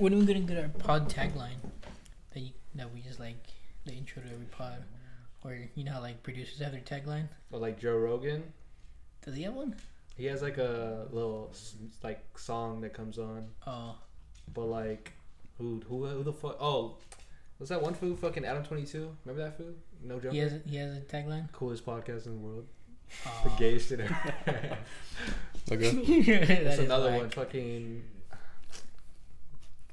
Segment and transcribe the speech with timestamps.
[0.00, 1.60] When are we gonna get our pod tagline?
[2.32, 3.36] That you, that we just like
[3.84, 4.82] the intro to every pod,
[5.44, 7.28] or you know how like producers have their tagline.
[7.52, 8.42] Or like Joe Rogan,
[9.24, 9.76] Does he have one?
[10.16, 11.52] he has like a little
[12.02, 13.96] like song that comes on, Oh,
[14.54, 15.12] but like
[15.58, 16.56] who who who the fuck?
[16.60, 16.96] Oh,
[17.58, 19.14] was that one food fucking Adam Twenty Two?
[19.26, 19.76] Remember that food?
[20.02, 20.32] No joke.
[20.32, 21.52] he has he has a tagline.
[21.52, 22.66] Coolest podcast in the world.
[23.26, 23.40] Oh.
[23.44, 24.16] The gayest in ever.
[25.70, 25.90] Okay.
[26.46, 27.20] That That's another whack.
[27.20, 27.30] one.
[27.30, 28.02] Fucking.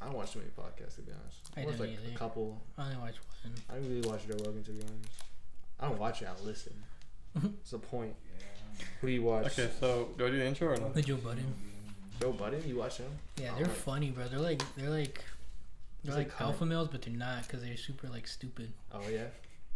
[0.02, 1.40] I don't watch too many podcasts to be honest.
[1.56, 2.16] I I watch like either.
[2.16, 2.62] a couple.
[2.78, 3.54] I only watch one.
[3.70, 5.10] I don't really watch Joe Rogan to be honest.
[5.80, 6.28] I don't watch it.
[6.28, 6.74] I listen.
[7.62, 8.16] It's the point?
[9.02, 9.46] Who do you watch?
[9.48, 10.90] Okay, so do I do the intro or no?
[10.92, 11.46] The Joe Budden.
[12.20, 12.62] Joe Budden.
[12.68, 13.12] You watch him?
[13.38, 13.74] Yeah, they're right.
[13.74, 14.28] funny, bro.
[14.28, 15.24] They're like they're like
[16.04, 18.72] they're like like kind of- alpha males, but they're not because they're super like stupid.
[18.92, 19.26] Oh yeah.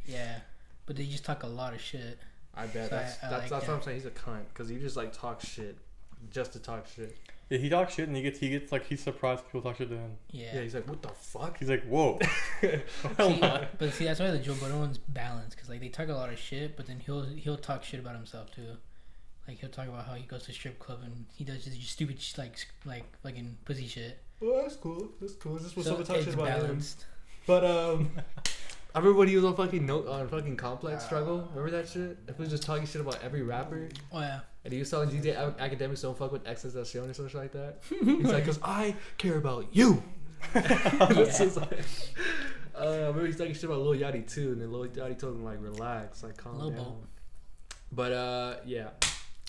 [0.06, 0.40] Yeah,
[0.86, 2.18] but they just talk a lot of shit.
[2.56, 3.72] I bet So I- that's I that's, like that's that.
[3.72, 3.98] what I'm saying.
[3.98, 5.78] He's a cunt because he just like talks shit,
[6.32, 7.16] just to talk shit.
[7.52, 9.90] Yeah, he talks shit and he gets he gets like he's surprised people talk shit
[9.90, 10.12] to him.
[10.32, 10.56] Yeah.
[10.56, 11.58] Yeah, he's like, what the fuck?
[11.58, 12.18] He's like, whoa.
[12.62, 12.78] See,
[13.78, 16.30] but see, that's why the Joe Budden one's balanced because like they talk a lot
[16.30, 18.78] of shit, but then he'll he'll talk shit about himself too.
[19.50, 22.22] Like he'll talk about how he goes to strip club and he does just stupid
[22.22, 24.20] sh- like like fucking pussy shit.
[24.42, 25.10] Oh, that's cool.
[25.20, 25.58] That's cool.
[25.58, 26.60] This was So someone talking it's about him.
[26.62, 27.06] balanced.
[27.46, 28.12] But um,
[28.96, 31.50] I remember when he was on fucking note on fucking complex struggle.
[31.54, 32.18] Remember that shit?
[32.28, 34.40] If he was just talking shit about every rapper, Oh yeah.
[34.64, 37.80] And he was telling DJ Akademiks don't fuck with XSSion or something like that.
[37.90, 40.04] He's like, cause I care about you.
[40.54, 41.80] This is like,
[42.76, 45.36] uh, I remember he's talking shit about Lil Yachty too, and then Lil Yachty told
[45.36, 46.80] him like, relax, like calm Lil down.
[46.80, 46.96] Bo.
[47.92, 48.90] But uh, yeah,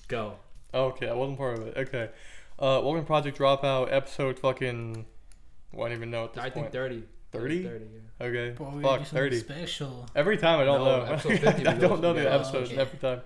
[0.08, 0.36] go.
[0.74, 1.77] Okay, I wasn't part of it.
[1.77, 2.10] Okay.
[2.58, 5.05] Uh, welcome to Project Dropout, episode fucking.
[5.72, 7.05] Well, I don't even know at this I think thirty.
[7.33, 7.62] 30?
[7.64, 7.84] Thirty.
[8.20, 8.27] Yeah.
[8.27, 8.50] Okay.
[8.50, 9.38] Bro, we Fuck, 30.
[9.38, 10.06] special.
[10.14, 11.12] Every time I don't No, know.
[11.12, 12.34] episode 50 I don't know the yeah.
[12.34, 12.80] episodes Oh, okay.
[12.83, 13.20] every time.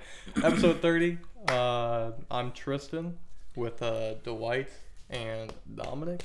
[0.45, 1.19] episode 30.
[1.48, 3.19] Uh, I'm Tristan
[3.57, 4.69] with uh, Dwight
[5.11, 6.25] and Dominic.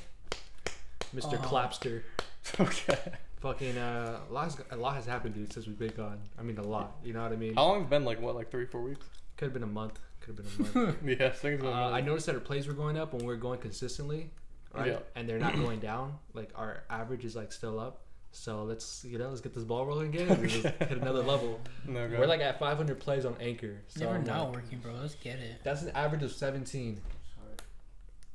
[1.14, 1.34] Mr.
[1.34, 1.46] Oh.
[1.46, 2.02] Clapster.
[2.58, 2.98] Okay.
[3.40, 6.18] Fucking uh, a lot, has, a lot has happened, dude, since we've been gone.
[6.38, 6.96] I mean, a lot.
[7.04, 7.54] You know what I mean?
[7.54, 8.04] How long has it been?
[8.04, 9.06] Like, what, like three, four weeks?
[9.36, 10.00] Could have been a month.
[10.20, 11.20] Could have been a month.
[11.20, 13.60] yeah, things uh, I noticed that our plays were going up when we are going
[13.60, 14.30] consistently,
[14.74, 14.92] right?
[14.92, 14.98] Yeah.
[15.16, 16.14] And they're not going down.
[16.34, 18.00] Like our average is like still up.
[18.34, 20.28] So let's you know let's get this ball rolling again.
[20.28, 21.60] and just hit another level.
[21.86, 22.08] No.
[22.18, 23.76] We're like at 500 plays on Anchor.
[23.88, 24.92] So Never I'm not like- working, bro.
[25.00, 25.60] Let's get it.
[25.62, 27.00] that's an average of 17.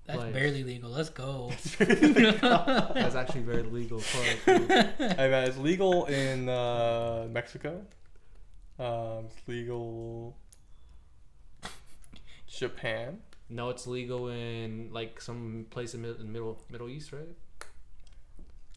[0.05, 0.89] That's Like- barely legal.
[0.89, 1.51] Let's go.
[1.79, 3.99] That's actually very legal.
[3.99, 4.71] Fuck, dude.
[4.71, 7.81] Hey, man, it's legal in uh, Mexico.
[8.79, 10.37] Um, it's legal.
[12.47, 13.17] Japan.
[13.49, 17.29] No, it's legal in like some place in, mid- middle Middle East, right?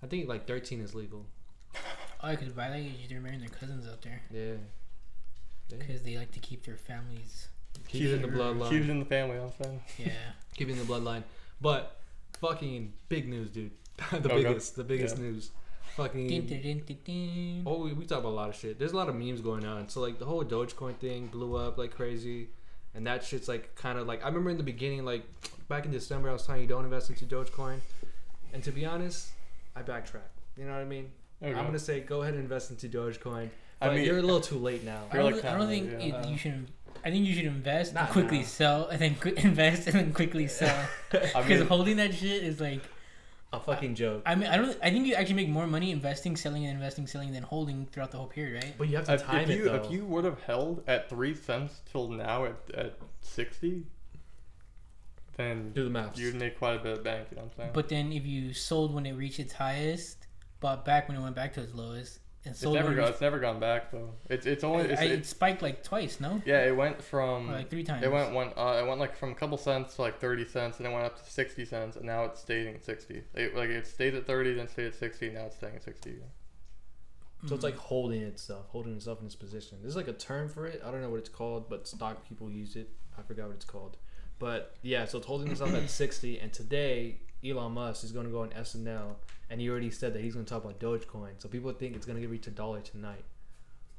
[0.03, 1.27] I think like 13 is legal.
[2.23, 4.55] Oh, because by that age, they're marrying their cousins out there Yeah.
[5.71, 5.77] Yeah.
[5.79, 7.49] because they like to keep their families.
[7.89, 8.69] Keep it in the Keep it- bloodline.
[8.71, 9.81] Keep it in the family, I'm saying.
[9.99, 10.13] Yeah.
[10.57, 11.23] keeping the bloodline.
[11.61, 11.97] But
[12.41, 13.73] fucking big news, dude.
[14.11, 14.43] the oh, Okay.
[14.43, 15.23] biggest, the biggest Yeah.
[15.25, 15.49] news.
[15.97, 16.29] Dun, Fucking.
[16.29, 17.63] dun, dun, dun, dun.
[17.67, 18.79] Oh, we, we talk about a lot of shit.
[18.79, 19.89] There's a lot of memes going on.
[19.89, 22.49] So like the whole Dogecoin thing blew up like crazy,
[22.95, 25.25] and that shit's like kind of like I remember in the beginning, like
[25.69, 27.79] back in December, I was telling you don't invest into Dogecoin,
[28.53, 29.29] and to be honest,
[29.77, 30.39] I backtracked.
[30.57, 31.11] You know what I mean?
[31.43, 31.59] Okay.
[31.59, 33.49] I'm gonna say go ahead and invest into Dogecoin.
[33.81, 35.05] I mean- you're a little too late now.
[35.11, 36.21] I You're don't, like I don't kinda, think yeah.
[36.23, 36.67] it, you should.
[37.03, 38.45] I think you should invest quickly now.
[38.45, 40.77] sell, and then qu- invest and then quickly sell.
[41.13, 42.83] I Because mean, holding that shit is like.
[43.53, 44.23] A fucking joke.
[44.25, 44.79] I mean, I don't.
[44.81, 48.13] I think you actually make more money investing, selling, and investing, selling than holding throughout
[48.13, 48.75] the whole period, right?
[48.79, 49.75] But you have to if, time if it you though.
[49.75, 53.87] if you would have held at three cents till now at, at sixty,
[55.37, 56.17] then do the math.
[56.17, 57.27] you'd make quite a bit of bank.
[57.33, 57.71] You know what I'm saying?
[57.73, 60.29] But then if you sold when it reached its highest,
[60.61, 62.97] bought back when it went back to its lowest, and it's never when it got,
[63.03, 64.15] reached, it's never gone back though.
[64.29, 66.41] It's it's only it's, I, it, it spiked like twice, no?
[66.47, 66.65] yeah.
[66.65, 68.03] It went from Or like three times.
[68.03, 68.53] It went one.
[68.57, 71.05] Uh, it went like from a couple cents to like thirty cents, and it went
[71.05, 73.23] up to sixty cents, and now it's staying at sixty.
[73.35, 75.29] It, like it stayed at thirty, then stayed at sixty.
[75.31, 76.11] Now it's staying at sixty.
[76.11, 76.31] again.
[77.47, 79.79] So it's like holding itself, holding itself in its position.
[79.81, 80.83] There's like a term for it.
[80.85, 82.91] I don't know what it's called, but stock people use it.
[83.19, 83.97] I forgot what it's called.
[84.39, 86.39] But yeah, so it's holding itself at 60.
[86.39, 89.15] And today, Elon Musk is going to go on SNL,
[89.51, 91.33] and he already said that he's going to talk about Dogecoin.
[91.39, 93.25] So people think it's going to reach a dollar tonight.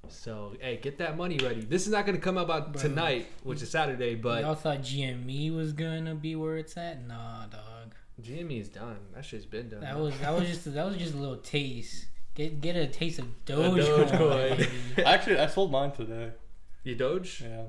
[0.09, 1.61] So hey, get that money ready.
[1.61, 2.81] This is not going to come out about Bro.
[2.81, 7.05] tonight, which is Saturday, but Y'all thought GME was gonna be where it's at?
[7.07, 7.93] Nah, dog.
[8.21, 8.97] GME is done.
[9.13, 9.81] That shit's been done.
[9.81, 12.05] That was that was just that was just a little taste.
[12.33, 14.07] Get get a taste of Dogecoin.
[14.09, 15.03] Dogecoin.
[15.05, 16.31] Actually, I sold mine today.
[16.83, 17.41] you Doge.
[17.41, 17.63] Yeah.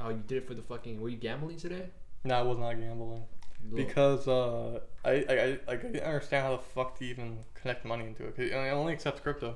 [0.00, 1.00] Oh, you did it for the fucking.
[1.00, 1.90] Were you gambling today?
[2.24, 3.28] No, I was not gambling Little-
[3.72, 8.06] because uh, I, I, I, I didn't understand how the fuck to even connect money
[8.06, 8.36] into it.
[8.36, 9.54] 'Cause it only accepts crypto,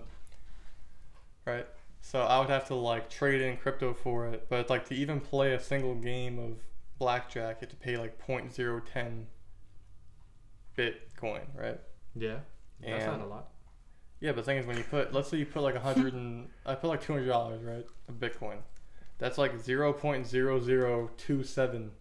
[1.44, 1.66] right?
[2.00, 4.46] So I would have to like trade in crypto for it.
[4.48, 6.56] But like to even play a single game of
[6.98, 9.24] blackjack, you have to pay like 0.010
[10.76, 11.80] Bitcoin, right?
[12.14, 12.38] Yeah,
[12.80, 13.48] that's And- not a lot.
[14.20, 16.12] Yeah, but the thing is, when you put, let's say you put like a hundred
[16.14, 18.56] and, I put like two hundred dollars, right, of Bitcoin.
[19.18, 21.92] That's like zero point zero zero two seven.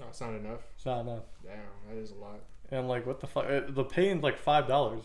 [0.00, 0.60] No, it's not enough.
[0.76, 1.22] It's not enough.
[1.44, 1.54] Damn,
[1.94, 2.40] that is a lot.
[2.70, 3.44] And I'm like, what the fuck?
[3.46, 5.04] Uh, The paying's like five dollars.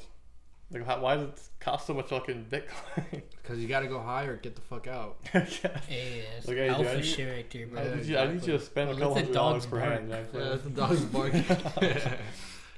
[0.71, 3.21] Like, how, why does it cost so much fucking Bitcoin?
[3.41, 5.17] Because you got to go high or get the fuck out.
[5.33, 5.41] yeah.
[5.87, 7.81] Hey, that's Like, hey, I alpha need- shit right there, bro.
[7.81, 9.63] I, Yeah, need you, I need you to spend Well, a couple the hundred dollars
[9.63, 9.91] dogs per bark.
[9.93, 10.13] hand.
[10.13, 10.43] actually.
[10.43, 11.45] Yeah, that's the dog's barking.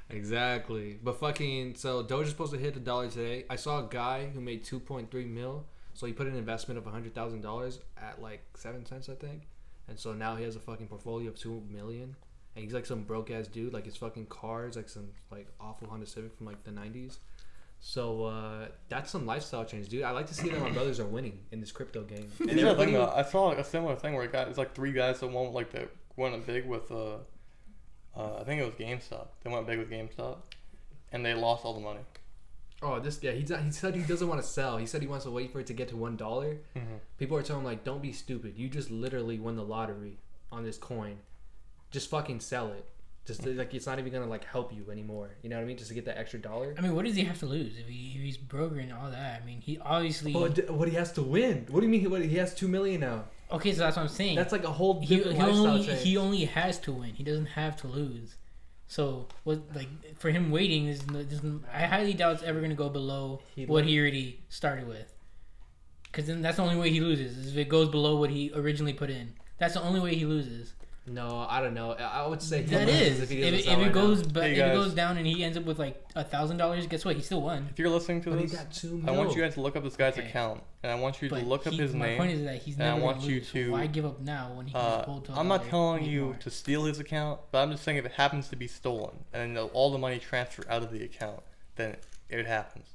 [0.10, 1.00] exactly.
[1.04, 3.46] But fucking, so Doge is supposed to hit a dollar today.
[3.50, 5.66] I saw a guy who made 2.3 mil.
[5.94, 9.42] So he put an investment of $100,000 at like 7 cents, I think.
[9.92, 12.16] And so now he has a fucking portfolio of 2 million.
[12.56, 13.74] And he's like some broke ass dude.
[13.74, 17.18] Like his fucking car is like some like awful Honda Civic from like the 90s.
[17.82, 20.04] So uh, that's some lifestyle change, dude.
[20.04, 22.32] I like to see that my brothers are winning in this crypto game.
[22.40, 24.32] And And the other thing, everybody- though, I saw like, a similar thing where it
[24.32, 27.18] got it's like three guys that won like that went big with uh,
[28.16, 29.28] uh, I think it was GameStop.
[29.44, 30.38] They went big with GameStop,
[31.12, 32.02] and they lost all the money.
[32.82, 33.32] Oh, this yeah.
[33.32, 34.78] He's not, he said he doesn't want to sell.
[34.78, 36.58] He said he wants to wait for it to get to one dollar.
[36.76, 36.96] Mm-hmm.
[37.18, 38.54] People are telling him like, don't be stupid.
[38.58, 40.18] You just literally won the lottery
[40.52, 41.18] on this coin.
[41.92, 42.86] Just fucking sell it.
[43.26, 45.30] Just like it's not even gonna like help you anymore.
[45.44, 45.78] You know what I mean?
[45.78, 46.74] Just to get that extra dollar.
[46.76, 49.12] I mean, what does he have to lose if, he, if he's broke and all
[49.12, 49.42] that?
[49.42, 50.34] I mean, he obviously.
[50.34, 51.68] What, what he has to win?
[51.70, 52.02] What do you mean?
[52.02, 53.26] He, what, he has two million now.
[53.52, 54.38] okay, so that's what I'm saying.
[54.38, 57.14] That's like a whole he, different he lifestyle only he only has to win.
[57.14, 58.38] He doesn't have to lose.
[58.92, 59.88] So what like
[60.20, 61.02] for him waiting is
[61.74, 65.14] I highly doubt it's ever gonna go below He what he already started with.
[66.04, 68.52] Because then that's the only way he loses is if it goes below what he
[68.54, 69.32] originally put in.
[69.60, 70.74] That's the only way he loses.
[71.08, 71.94] No, I don't know.
[71.94, 74.22] I I would say he That if if, he doesn't it, if it right goes
[74.24, 76.86] but Hey, if it goes down and he ends up with like a thousand dollars,
[76.88, 77.16] guess what?
[77.16, 77.68] He still won.
[77.72, 79.84] If you're listening to But this, got two I want you guys to look up
[79.84, 80.28] this guy's Okay.
[80.28, 82.18] account, and I want you to But look up he- his my name.
[82.18, 83.48] point is that he's and I never want you lose.
[83.48, 85.48] so to, why give up now when he can Uh, just hold to a I'm
[85.48, 86.34] not telling make you more?
[86.36, 89.58] to steal his account, but I'm just saying if it happens to be stolen and
[89.58, 91.42] all the money transferred out of the account,
[91.78, 91.96] then
[92.30, 92.88] it happens.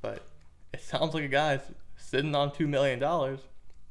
[0.00, 0.22] But
[0.72, 1.60] it sounds like a guy's
[1.98, 3.40] sitting on two million dollars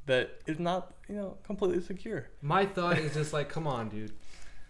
[0.06, 2.26] that is not, you know, completely secure.
[2.40, 4.12] My thought is just like, come on, dude.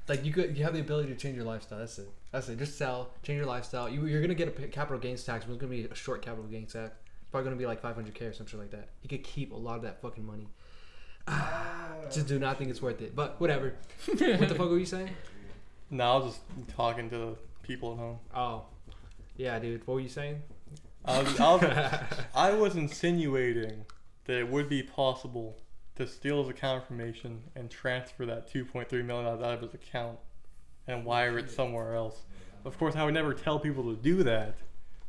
[0.09, 1.79] Like you could, you have the ability to change your lifestyle.
[1.79, 2.09] That's it.
[2.33, 2.59] That's it.
[2.59, 3.89] Just sell, change your lifestyle.
[3.89, 6.47] You, you're gonna get a capital gains tax, but it's gonna be a short capital
[6.47, 6.91] gains tax.
[7.21, 8.89] It's probably gonna be like 500k or some shit like that.
[9.01, 10.49] He could keep a lot of that fucking money.
[12.11, 13.15] just do not think it's worth it.
[13.15, 13.75] But whatever.
[14.07, 15.11] what the fuck were you saying?
[15.91, 18.19] No, I was just talking to the people at home.
[18.35, 18.63] Oh,
[19.37, 19.87] yeah, dude.
[19.87, 20.41] What were you saying?
[21.05, 21.99] I was, I was,
[22.35, 23.85] I was insinuating
[24.25, 25.59] that it would be possible
[25.97, 30.19] to steal his account information and transfer that 2.3 million dollars out of his account
[30.87, 32.23] and wire it somewhere else.
[32.65, 34.55] Of course, I would never tell people to do that,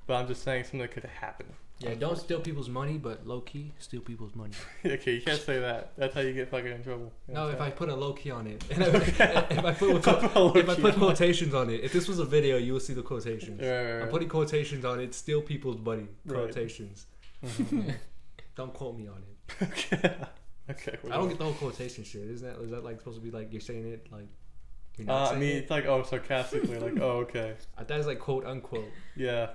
[0.07, 1.45] but I'm just saying something that could happen.
[1.79, 4.53] yeah, don't steal people's money, but low key steal people's money.
[4.85, 5.93] okay, you can't say that.
[5.97, 7.11] That's how you get fucking in trouble.
[7.27, 10.01] You know No, if I put a low key on it, and if I put
[10.03, 12.73] Put a low if I put quotations on it, if this was a video, you
[12.73, 13.61] will see the quotations.
[13.61, 15.13] Right, right, I'm putting quotations on it.
[15.13, 16.07] Steal people's money.
[16.25, 16.43] Right.
[16.43, 17.05] Quotations.
[17.45, 17.95] Mhm.
[18.55, 19.63] Don't quote me on it.
[19.71, 20.15] okay.
[20.69, 20.95] Okay.
[21.11, 22.21] I don't get the whole quotation shit.
[22.21, 24.27] Isn't that is that like supposed to be like you're saying it like
[24.97, 25.57] you're Uh, not I saying mean, it?
[25.57, 29.49] it's like oh, sarcastically, like oh, okay, I thought it's like quote unquote yeah.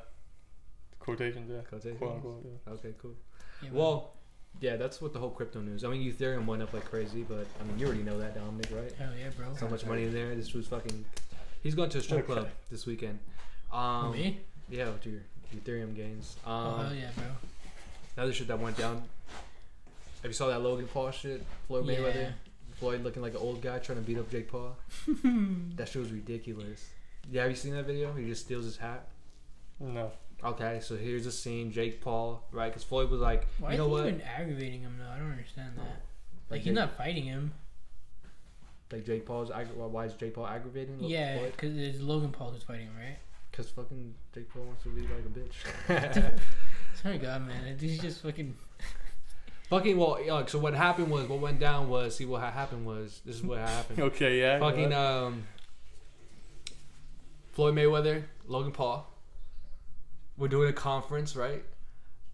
[0.98, 1.60] Quotations, yeah.
[1.68, 1.98] quotations.
[1.98, 2.72] Quote unquote, yeah.
[2.74, 3.14] Okay, cool.
[3.62, 4.12] Yeah, Well,
[4.60, 5.82] yeah, that's what the whole crypto news.
[5.84, 8.68] I mean, Ethereum went up like crazy, but I mean, you already know that, Dominic,
[8.74, 8.92] right?
[8.98, 9.46] hell yeah, bro.
[9.56, 10.34] So much money in there.
[10.34, 11.04] This was fucking.
[11.62, 13.18] He's going to a strip club this weekend.
[13.72, 14.38] Um, Me?
[14.68, 15.22] Yeah, with your
[15.56, 16.36] Ethereum gains.
[16.44, 17.24] Um, oh hell yeah, bro.
[18.18, 19.04] Another shit that went down.
[20.22, 21.44] Have you saw that Logan Paul shit?
[21.66, 22.14] Floyd Mayweather.
[22.14, 22.30] Yeah.
[22.78, 24.76] Floyd looking like an old guy trying to beat up Jake Paul.
[25.76, 26.84] that shit was ridiculous.
[27.30, 28.12] Yeah, have you seen that video?
[28.14, 29.08] He just steals his hat.
[29.80, 30.10] No.
[30.44, 31.72] Okay, so here's a scene.
[31.72, 32.68] Jake Paul, right?
[32.68, 34.06] Because Floyd was like, Why you is know he what?
[34.06, 35.10] even aggravating him though?
[35.10, 35.82] I don't understand that.
[35.82, 35.88] Oh.
[35.88, 37.52] Like Like he's Jake- not fighting him.
[38.92, 39.50] Like Jake Paul's.
[39.50, 41.00] aggra- Why is Jake Paul aggravating?
[41.00, 43.18] Lo- Yeah, because it's Logan Paul who's fighting him, right?
[43.50, 46.32] Because fucking Jake Paul wants to be like a bitch.
[47.02, 47.76] Sorry, God, man.
[47.78, 48.54] He's just fucking.
[49.70, 53.20] Fucking well, yeah, so what happened was what went down was see what happened was
[53.24, 53.98] this is what happened.
[54.08, 54.58] Okay, yeah.
[54.58, 55.06] fucking ahead.
[55.06, 55.44] um,
[57.52, 59.06] Floyd Mayweather, Logan Paul.
[60.36, 61.64] We're doing a conference, right?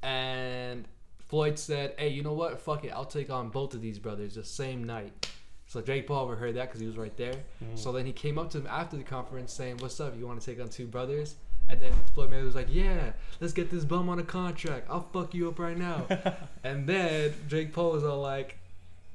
[0.03, 0.87] And
[1.29, 2.61] Floyd said, "Hey, you know what?
[2.61, 5.31] Fuck it, I'll take on both of these brothers the same night."
[5.67, 7.33] So Jake Paul overheard that because he was right there.
[7.33, 7.79] Mhm.
[7.79, 10.17] So then he came up to him after the conference saying, "What's up?
[10.19, 11.37] You want to take on two brothers?"
[11.68, 14.87] And then Floyd Mayweather was like, "Yeah, let's get this bum on a contract.
[14.90, 16.06] I'll fuck you up right now."
[16.64, 18.59] and then Jake Paul was all like,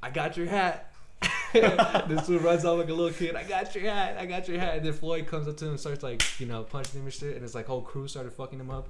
[0.02, 0.90] "I got your hat."
[1.52, 3.34] this dude runs out like a little kid.
[3.34, 4.16] I got your hat.
[4.18, 4.76] I got your hat.
[4.76, 7.12] And then Floyd comes up to him and starts like, you know, punching him and
[7.12, 7.34] shit.
[7.34, 8.88] And his like whole crew started fucking him up.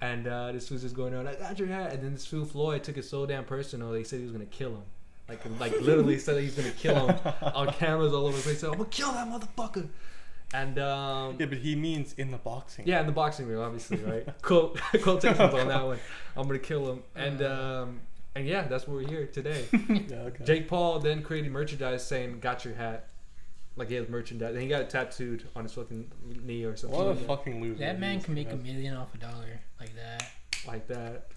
[0.00, 1.26] And uh, this was just going on.
[1.26, 1.92] I got your hat.
[1.92, 3.90] And then this fool Floyd took it so damn personal.
[3.90, 4.82] They said he was gonna kill him.
[5.28, 7.18] Like, like literally said that he's gonna kill him
[7.54, 8.60] on cameras all over the place.
[8.60, 9.88] Said, I'm gonna kill that motherfucker.
[10.54, 12.86] And um, Yeah, but he means in the boxing.
[12.86, 14.26] yeah, in the boxing ring, obviously, right?
[14.42, 15.98] Quote quotations on that one.
[16.36, 18.00] I'm gonna kill him, and um,
[18.34, 19.64] and yeah, that's why we're here today.
[19.72, 20.16] Yeah.
[20.28, 20.44] Okay.
[20.44, 23.08] Jake Paul then created merchandise saying "Got your hat,"
[23.76, 26.10] like he has merchandise, and he got it tattooed on his fucking
[26.44, 27.26] knee or something What a that.
[27.26, 27.80] fucking loser.
[27.80, 30.30] That man can make a million off a dollar like that.
[30.66, 31.28] like that.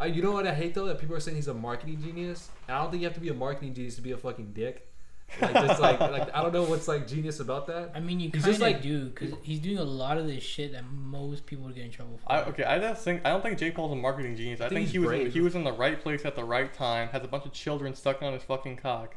[0.00, 0.86] Uh, you know what I hate though?
[0.86, 2.48] That people are saying he's a marketing genius.
[2.66, 4.52] And I don't think you have to be a marketing genius to be a fucking
[4.54, 4.89] dick.
[5.40, 7.92] Like just like like I don't know what's like genius about that.
[7.94, 10.26] I mean, you He's kind just of like- do because he's doing a lot of
[10.26, 12.32] this shit that most people would get in trouble for.
[12.32, 14.60] I, okay, I just think I don't think Jake Paul's a marketing genius.
[14.60, 16.72] I, think think, he was in, he was in the right place at the right
[16.72, 17.08] time.
[17.08, 19.14] Has a bunch of children stuck on his fucking cock.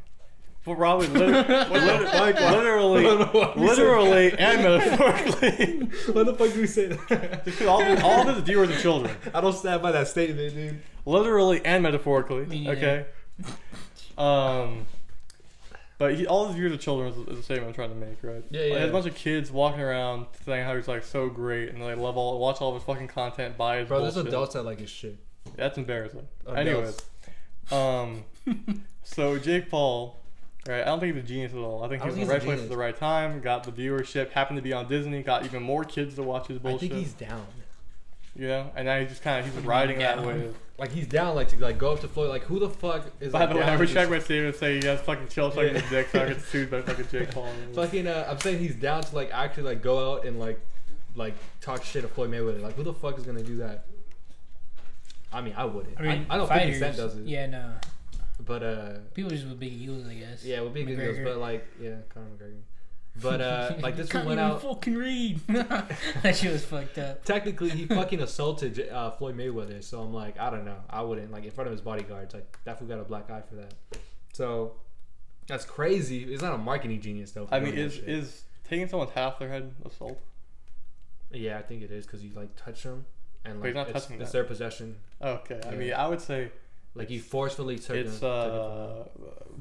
[0.66, 1.72] But probably lit- lit-
[2.40, 3.04] literally,
[3.58, 5.90] literally and metaphorically.
[6.14, 7.44] What the fuck do we say that?
[7.46, 9.14] Just 'cause all, of his- all of his viewers are children.
[9.34, 10.82] I don't stand by that statement, dude.
[11.06, 12.46] Literally and metaphorically.
[12.46, 13.08] Me neither.
[13.42, 13.46] Okay.
[14.18, 14.86] Um.
[16.00, 18.18] But he, all his viewers of children is, is the statement I'm trying to make,
[18.24, 18.44] right?
[18.50, 18.80] Yeah, Like, he yeah.
[18.80, 21.94] has a bunch of kids walking around saying how he's like so great and they
[21.96, 24.80] love all watch all of his fucking content, buy his Bro, there's adults that like
[24.80, 25.18] his shit.
[25.56, 26.28] That's embarrassing.
[26.48, 27.08] Adults.
[27.72, 30.20] Anyways, um, so Jake Paul,
[30.68, 30.82] right?
[30.82, 31.84] I don't think he's a genius at all.
[31.84, 33.40] I think I he don't was in the right place at the right time.
[33.42, 34.32] Got the viewership.
[34.32, 35.22] Happened to be on Disney.
[35.22, 36.92] Got even more kids to watch his bullshit.
[36.92, 37.46] I think he's down.
[38.36, 40.26] Yeah, and now he's just kind of he's riding that Down.
[40.26, 40.56] wave.
[40.80, 42.30] Like he's down, like to like go up to Floyd.
[42.30, 43.32] Like who the fuck is?
[43.32, 45.28] By like, the way, down I with rechecked this- my statement say he has fucking
[45.28, 45.82] chill sucking Yeah.
[45.82, 47.48] his dick, so I get sued by fucking Jake Paul.
[47.76, 50.60] Fucking, uh, I'm saying he's down to like actually like go out and like
[51.16, 52.62] like talk shit to Floyd Mayweather.
[52.62, 53.86] Like who the fuck is gonna do that?
[55.32, 56.00] I mean, I wouldn't.
[56.00, 57.26] I mean, I, don't fighters, think Cent does it.
[57.26, 57.72] Yeah, no.
[58.46, 60.44] But uh, People just with big egos, I guess.
[60.44, 61.18] yeah, it would be good deals.
[61.24, 62.62] But like, yeah, Conor McGregor.
[63.22, 64.62] But uh, like this one went even out.
[64.62, 65.40] fucking read.
[65.48, 67.24] that shit was fucked up.
[67.24, 69.84] Technically, he fucking assaulted uh, Floyd Mayweather.
[69.84, 70.78] So I'm like, I don't know.
[70.90, 72.34] I wouldn't like in front of his bodyguards.
[72.34, 73.74] Like that fool got a black eye for that.
[74.34, 74.74] So
[75.48, 76.26] that's crazy.
[76.26, 77.48] He's not a marketing genius though.
[77.52, 80.20] I mean, is is taking someone's half their head assault?
[81.32, 83.06] yeah, I think it is because you like touch them
[83.46, 84.96] and But he's like not it's, touching it's their possession.
[85.22, 85.76] Okay, I Yeah.
[85.76, 86.52] mean, I would say
[86.96, 88.30] Like you forcefully took it's them.
[88.32, 89.04] uh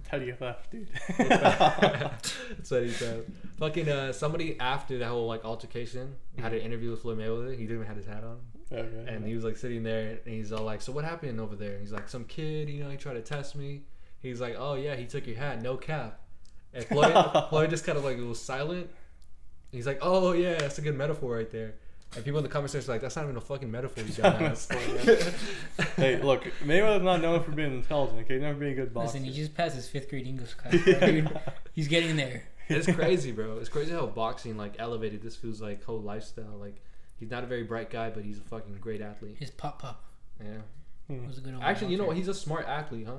[0.04, 0.88] petty theft, dude.
[1.18, 3.24] That's what he said.
[3.58, 7.52] Fucking uh, somebody after that whole like altercation had an interview with Floyd Mayweather.
[7.52, 8.38] He didn't even have his hat on,
[8.70, 9.04] okay.
[9.08, 11.78] and he was like sitting there, and he's all like, "So what happened over there?"
[11.78, 13.82] He's like, "Some kid, you know, he tried to test me."
[14.20, 16.20] He's like, "Oh yeah, he took your hat, no cap."
[16.74, 17.14] And Floyd,
[17.48, 18.90] Floyd just kind of like was silent.
[19.70, 21.74] He's like, "Oh yeah, that's a good metaphor right there."
[22.14, 24.10] And people in the comment section are like, "That's not even a fucking metaphor, you
[24.12, 24.68] dumbass."
[25.96, 28.20] hey, look, Mayweather's not known for being intelligent.
[28.20, 29.18] Okay, never being a good boxer.
[29.18, 31.40] Listen, he just passed his fifth grade English class, bro, dude.
[31.72, 32.42] He's getting there.
[32.68, 33.58] it's crazy, bro.
[33.58, 36.56] It's crazy how boxing like elevated this feels like whole lifestyle.
[36.60, 36.82] Like
[37.18, 39.36] he's not a very bright guy, but he's a fucking great athlete.
[39.38, 40.04] His pop pop
[40.40, 40.46] Yeah.
[41.08, 41.26] Hmm.
[41.26, 42.16] was a good Actually, you know what?
[42.16, 43.14] He's a smart athlete, huh?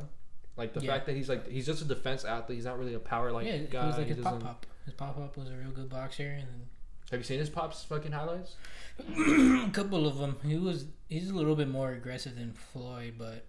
[0.56, 0.92] Like the Yeah.
[0.94, 2.58] fact that he's like he's just a defense athlete.
[2.58, 3.82] He's not really a power like yeah, guy.
[3.82, 4.66] he was like He his pop doesn't- pop.
[4.86, 6.68] His pop pop was a real good boxer, and
[7.12, 8.56] Have you seen his pops fucking highlights?
[9.00, 10.38] a couple of them.
[10.46, 13.46] He was he's a little bit more aggressive than Floyd, but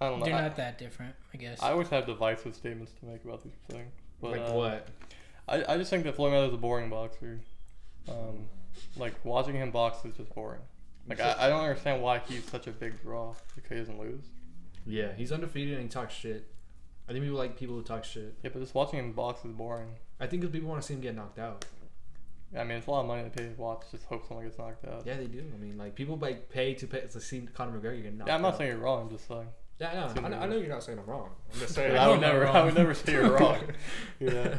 [0.00, 0.26] I don't know.
[0.26, 1.62] they're I, not that different, I guess.
[1.62, 3.92] I always have divisive statements to make about these things.
[4.20, 4.88] But, like uh, what?
[5.48, 7.40] I, I just think that Floyd Mayweather's a boring boxer.
[8.08, 8.46] Um,
[8.96, 10.60] like watching him box is just boring.
[11.08, 14.24] Like I, I don't understand why he's such a big draw because he doesn't lose.
[14.84, 16.48] Yeah, he's undefeated and he talks shit.
[17.08, 18.34] I think people like people who talk shit.
[18.42, 19.90] Yeah, but just watching him box is boring.
[20.18, 21.64] I think because people want to see him get knocked out.
[22.54, 23.82] I mean, it's a lot of money to pay to watch.
[23.90, 25.02] Just hope someone gets knocked out.
[25.06, 25.42] Yeah, they do.
[25.54, 28.34] I mean, like people like pay to pay to see Conor McGregor get knocked Yeah,
[28.36, 28.58] I'm not out.
[28.58, 29.02] saying you're wrong.
[29.02, 29.46] I'm just saying.
[29.78, 30.12] Yeah, yeah.
[30.14, 31.30] Seem I know, I know you're not saying I'm wrong.
[31.52, 31.96] I'm just saying.
[31.96, 32.46] I would never.
[32.46, 33.58] I would never say you're wrong.
[34.20, 34.58] You know?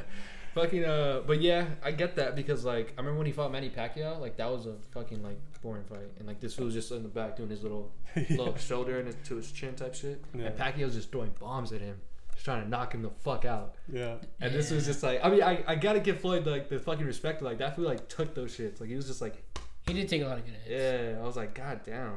[0.53, 3.69] Fucking uh, but yeah, I get that because like I remember when he fought Manny
[3.69, 6.91] Pacquiao, like that was a fucking like boring fight, and like this fool was just
[6.91, 10.23] in the back doing his little little shoulder and his, to his chin type shit,
[10.35, 10.45] Yeah.
[10.45, 11.99] and Pacquiao's just throwing bombs at him,
[12.37, 13.75] just trying to knock him the fuck out.
[13.91, 14.15] Yeah.
[14.39, 17.05] And this was just like, I mean, I, I gotta give Floyd like the fucking
[17.05, 17.41] respect.
[17.41, 18.79] Like that fool like took those shits.
[18.79, 19.43] Like he was just like,
[19.87, 20.69] he did take a lot of good hits.
[21.15, 21.19] yeah.
[21.21, 22.13] I was like, god damn.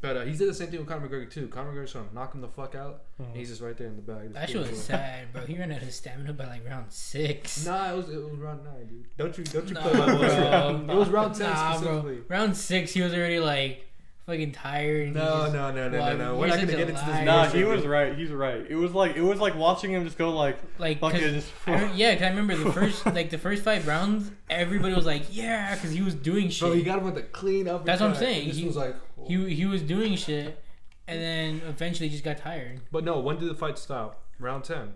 [0.00, 1.48] But uh, he did the same thing with Conor McGregor too.
[1.48, 3.02] Conor McGregor's trying to knock him the fuck out.
[3.18, 4.32] and he's just right there in the back.
[4.32, 5.42] That Just shit doing was his- sad, bro.
[5.44, 7.66] He ran out of stamina by like round six.
[7.66, 9.06] Nah, it was it was round nine, dude.
[9.16, 10.48] Don't you don't you Nah, put my voice bro.
[10.48, 10.90] around.
[10.90, 12.16] It was round ten Nah, specifically.
[12.18, 12.36] bro.
[12.36, 13.87] Round six, he was already like
[14.28, 15.08] fucking tired.
[15.08, 16.38] and he No, just- no, no, no, Well, no, no.
[16.38, 17.24] We're not gonna get into this.
[17.24, 18.14] Nah, he was right.
[18.16, 18.64] He's right.
[18.68, 21.32] It was like it was like watching him just go like Like, fuck 'cause it,
[21.32, 24.94] just I re- yeah, 'cause I remember the first like the first five rounds, everybody
[24.94, 26.60] was like, yeah, because he was doing shit.
[26.68, 27.84] Bro, he got him with the clean up.
[27.84, 28.50] That's what I'm saying.
[28.50, 28.94] He- was like,
[29.26, 29.46] he oh.
[29.46, 30.62] he was doing shit,
[31.06, 32.80] and then eventually just got tired.
[32.92, 33.18] but no.
[33.20, 34.22] When did the fight stop?
[34.38, 34.92] Round ten.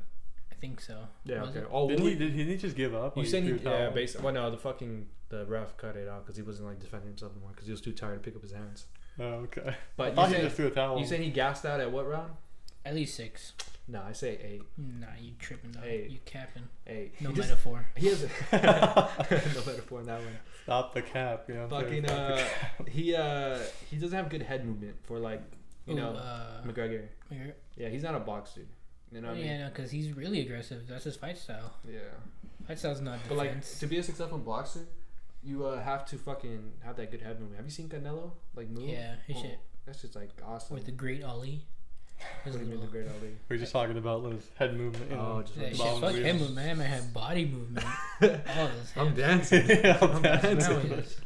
[0.52, 1.08] I think so.
[1.24, 1.42] Yeah.
[1.44, 1.58] Okay.
[1.60, 1.66] it?
[1.72, 2.16] Oh, Didn't we- he?
[2.16, 3.16] Did he just give up?
[3.16, 3.50] You Like, saying he?
[3.52, 3.90] Yeah, towel?
[3.92, 4.24] basically.
[4.26, 7.32] Well, no, the fucking the ref cut it out because he wasn't like defending himself
[7.32, 8.84] anymore because he was too tired to pick up his hands.
[9.20, 9.62] Oh, okay.
[9.68, 10.98] I But thought you he saying just threw a towel.
[10.98, 12.32] you saying he gassed out at what round?
[12.84, 13.52] At least six.
[13.88, 14.62] No, I say eight.
[14.78, 15.82] Nah, you tripping though.
[15.84, 16.08] Eight.
[16.10, 16.62] You capping.
[16.86, 17.20] Eight.
[17.20, 17.84] No he just, metaphor.
[17.96, 18.28] he has a
[19.54, 20.36] no metaphor in that one.
[20.64, 21.68] Stop the cap, you know.
[21.68, 22.10] Fucking saying?
[22.10, 22.44] uh,
[22.88, 23.58] he uh,
[23.90, 25.42] he doesn't have good head movement for like,
[25.86, 27.06] you Ooh, know, uh, McGregor.
[27.32, 28.62] McGregor- Yeah, he's not a boxer.
[29.12, 29.46] You know what I mean?
[29.46, 30.86] yeah, no, because he's really aggressive.
[30.88, 31.74] That's his fight style.
[31.86, 31.98] Yeah.
[32.66, 34.86] Fight style's not But like to be a successful boxer,
[35.42, 37.56] you uh, have to fucking have that good head movement.
[37.56, 38.88] Have you seen Canelo like move?
[38.88, 40.74] yeah, his Oh, shit That's just like awesome.
[40.74, 41.64] with the great Ali.
[42.44, 43.34] What do you mean the great Ali?
[43.48, 45.10] We're just talking about his head movement.
[45.10, 45.38] You know.
[45.38, 46.24] Oh, just Yeah, like shit, fuck wheels.
[46.24, 46.54] him movement.
[46.66, 47.84] That man had body movement.
[48.22, 48.28] All
[48.68, 48.92] this.
[48.96, 49.14] I'm him.
[49.14, 49.66] dancing.
[49.68, 50.74] Yeah, I'm that's- dancing.
[50.74, 51.16] Now he is.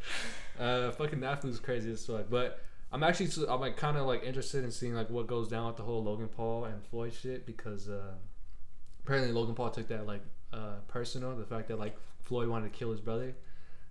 [0.58, 2.30] Uh, fucking Nafu's crazy as fuck.
[2.30, 2.61] But
[2.92, 5.76] I'm actually I'm like kind of like interested in seeing like what goes down with
[5.76, 8.14] the whole Logan Paul and Floyd shit because uh,
[9.04, 10.23] apparently Logan Paul took that like
[10.54, 13.35] uh, personal, the fact that like Floyd wanted to kill his brother.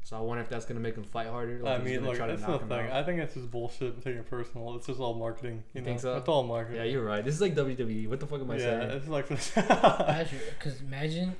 [0.05, 1.57] So I wonder if that's gonna make him fight harder.
[1.63, 2.79] Like I he's mean, gonna look, try to that's the knock him thing.
[2.85, 2.91] out.
[2.91, 4.75] I think it's just bullshit taking it personal.
[4.75, 5.63] It's just all marketing.
[5.74, 5.85] You, You know?
[5.85, 6.15] think so?
[6.17, 6.77] It's all marketing.
[6.77, 7.25] Yeah, you're right.
[7.25, 8.07] This is like WWE.
[8.07, 8.81] What the fuck am I yeah, saying?
[8.91, 11.35] it's like Because imagine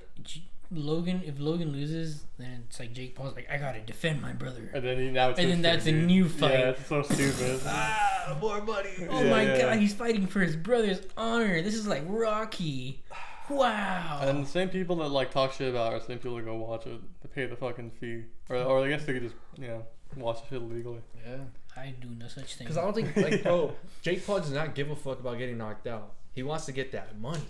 [0.72, 1.22] Logan.
[1.24, 4.72] If Logan loses, then it's like Jake Paul's like, I gotta defend my brother.
[4.74, 6.53] and then he, now it's And then that's a new fight.
[6.53, 7.62] Yeah, it's so stupid.
[7.67, 8.89] ah, more money.
[9.12, 9.62] Oh Yeah, my yeah.
[9.62, 11.62] god, he's fighting for his brother's honor.
[11.62, 13.03] This is like Rocky.
[13.50, 14.20] Wow.
[14.22, 16.56] And the same people that like talk shit about are the same people that go
[16.56, 17.00] watch it.
[17.22, 19.84] They pay the fucking fee, or or I guess they could just you know
[20.16, 21.02] watch the shit illegally.
[21.25, 21.38] Yeah.
[21.78, 22.66] I do no such thing.
[22.66, 25.58] Because I don't think like bro, Jake Paul does not give a fuck about getting
[25.58, 26.14] knocked out.
[26.34, 27.42] He wants to get that money.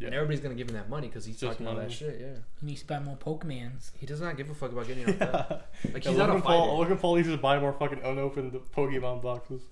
[0.00, 2.18] And everybody's gonna give him that money because he's Just talking all that shit.
[2.20, 2.40] Yeah.
[2.60, 3.90] He needs to buy more Pokemans.
[3.98, 5.66] He does not give a fuck about getting knocked out.
[5.92, 6.58] Like Yeah, he's not a Logan fighter.
[6.58, 9.62] Paul, Logan Paul needs to buy more fucking unopened Pokemon boxes.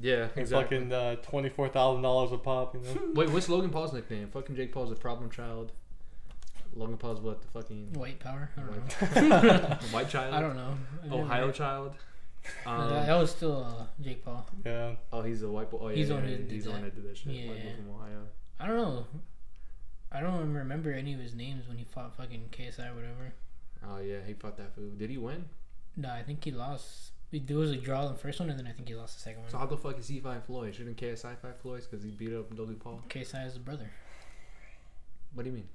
[0.00, 0.78] Yeah, It's exactly.
[0.78, 2.74] fucking uh, twenty four thousand dollars a pop.
[2.74, 3.12] You know.
[3.14, 4.28] Wait, what's Logan Paul's nickname?
[4.28, 5.72] Fucking Jake Paul's a problem child.
[6.74, 8.50] Logan Paul's what the fucking White power.
[8.56, 9.76] I don't White- know.
[9.92, 10.34] white child?
[10.34, 10.74] I don't know.
[11.02, 11.94] I've never Ohio heard- child.
[12.64, 14.46] No, Um, that, that was still uh, Jake Paul.
[14.64, 14.92] yeah.
[15.12, 15.78] oh, he's a white boy.
[15.80, 16.94] Oh, yeah, He's the yeah, one who yeah, did he's the one that.
[16.94, 17.26] that did that shit.
[17.28, 17.76] White boy Yeah.
[17.76, 18.22] from Ohio.
[18.60, 19.06] I don't know.
[20.12, 23.32] I don't remember any of his names when he fought fucking KSI or whatever.
[23.88, 24.90] Oh yeah, he fought that fool.
[24.96, 25.46] Did he win?
[25.96, 27.10] No, I think he lost.
[27.32, 29.20] There was a draw in the first one, and then I think he lost the
[29.22, 29.50] second one.
[29.50, 30.74] So how the fuck is he fight Floyd?
[30.74, 33.02] Shouldn't KSI fight Floyd because he beat up Logan Paul?
[33.08, 33.90] KSI is a brother.
[35.34, 35.68] What do you mean?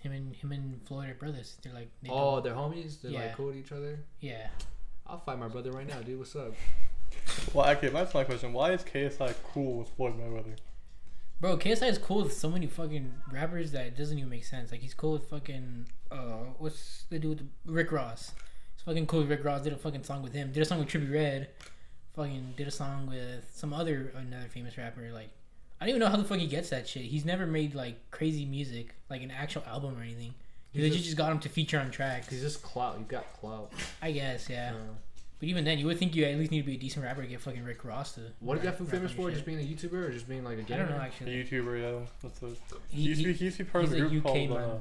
[0.00, 1.56] Him and him and Floyd are brothers.
[1.62, 3.00] They're like they Oh, don't- they're homies.
[3.02, 3.20] They're Yeah.
[3.26, 4.00] like cool with each other.
[4.20, 4.48] yeah.
[5.06, 6.18] I'll fight my brother right now, dude.
[6.18, 6.52] What's up?
[7.54, 8.52] Well, okay, that's my question.
[8.52, 10.56] Why is KSI cool with Floyd Mayweather?
[11.40, 14.70] Bro, KSI is cool with so many fucking rappers that it doesn't even make sense.
[14.70, 18.32] Like he's cool with fucking uh, what's the dude with Rick Ross?
[18.78, 19.62] He's fucking cool Rick Ross.
[19.62, 20.52] Did a fucking song with him.
[20.52, 21.48] Did a song with Trippie Redd.
[22.14, 25.10] Fucking did a song with some other another famous rapper.
[25.12, 25.28] Like
[25.80, 27.02] I don't even know how the fuck he gets that shit.
[27.02, 30.34] He's never made like crazy music, like an actual album or anything.
[30.72, 32.28] He's They just- just got him to feature on tracks.
[32.28, 32.98] He's just clout.
[32.98, 33.72] You got clout.
[34.02, 34.72] I guess, yeah.
[34.74, 34.94] Uh,
[35.40, 37.22] But even then, you would think you at least need to be a decent rapper
[37.22, 38.20] to get fucking Rick Ross to.
[38.40, 39.22] What rap- that fool famous for?
[39.22, 40.82] your Just being a YouTuber or just being like a I gamer?
[40.86, 41.42] don't know A actually.
[41.44, 42.06] YouTuber, yeah.
[42.22, 42.46] That's a,
[42.90, 44.08] he, He, used to be, he- he used to be part of he's a a
[44.08, 44.50] group UK called.
[44.50, 44.58] man.
[44.58, 44.78] Uh,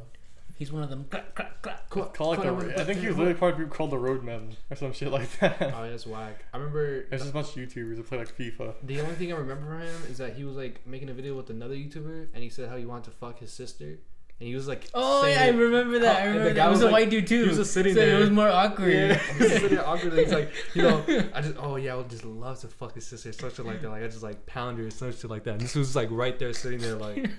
[0.57, 1.05] he's one of them.
[1.09, 1.89] Clack, clack, clack.
[1.89, 2.05] Cool.
[2.05, 4.55] called like the, I think he was literally part of a group called the Roadmen
[4.69, 5.61] or some shit like that.
[5.77, 6.45] Oh, that's whack.
[6.53, 8.73] I remember There's just a bunch of YouTubers that play like FIFA.
[8.83, 11.35] the only thing I remember from him is that he was like making a video
[11.35, 13.99] with another YouTuber and he said how he wanted to fuck his sister.
[14.39, 16.17] And he was like, Oh saying yeah, I remember that.
[16.17, 16.67] I and the remember guy that.
[16.67, 17.41] It was, was a like- white dude too.
[17.41, 18.17] he was just sitting so there.
[18.17, 18.93] It was more awkward.
[18.93, 20.23] Yeah, he was sitting there awkwardly.
[20.25, 23.07] He's like, you know, I just, oh yeah, I would just love to fuck his
[23.07, 23.89] sister, some shit like that.
[23.89, 25.53] Like I just like pound her, or some shit like that.
[25.53, 27.29] And this was like right there, sitting there, like,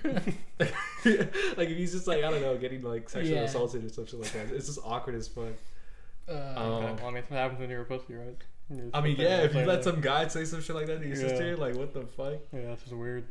[0.59, 3.45] like if he's just like I don't know, getting like sexually Yeah.
[3.45, 4.51] assaulted or some shit like that.
[4.53, 5.45] It's just awkward as fuck.
[6.27, 8.35] Uh, Um, Yeah, well, I mean, that's what happens when you're a pussy, right?
[8.69, 10.87] You just I mean, yeah, if you let like- some guy say some shit like
[10.87, 11.27] that to your Yeah.
[11.29, 12.33] sister, like what the fuck?
[12.53, 13.23] Yeah, that's just weird.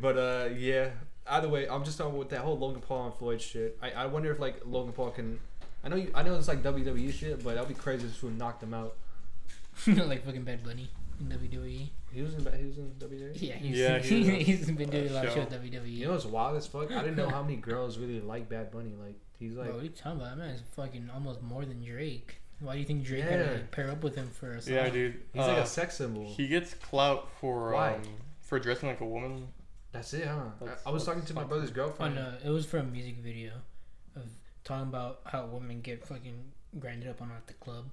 [0.00, 0.88] but uh, yeah.
[1.26, 3.78] Either way, I'm just talking with that whole Logan Paul and Floyd shit.
[3.82, 5.40] I, I wonder if like Logan Paul can.
[5.82, 8.30] I know you, I know it's like WWE shit, but that'd be crazy if we
[8.30, 8.96] knocked him out.
[9.86, 10.88] like fucking Bad Bunny
[11.20, 11.88] in WWE.
[12.12, 13.32] He was in he was in WWE.
[13.40, 15.40] Yeah, he's, Yeah, he was a- he's been doing a lot of show.
[15.40, 15.92] shit with WWE.
[15.92, 16.90] You know what's wild as fuck?
[16.92, 18.92] I didn't know how many girls really like Bad Bunny.
[19.02, 20.38] Like he's like, Bro, what are you talking about?
[20.38, 22.40] Man is fucking almost more than Drake.
[22.60, 23.30] Why do you think Drake Yeah.
[23.30, 24.74] had to like, pair up with him for a song?
[24.74, 25.20] yeah, dude.
[25.32, 26.24] he's like Uh, a sex symbol.
[26.26, 27.94] He gets clout for Why?
[27.94, 28.02] um,
[28.42, 29.48] for dressing like a woman.
[29.94, 30.40] That's it, huh?
[30.60, 32.16] That's- I, I was talking to my brother's girlfriend.
[32.16, 33.52] no, it was for a music video
[34.16, 34.24] of
[34.64, 37.84] talking about how women get fucking grinded up on at the club,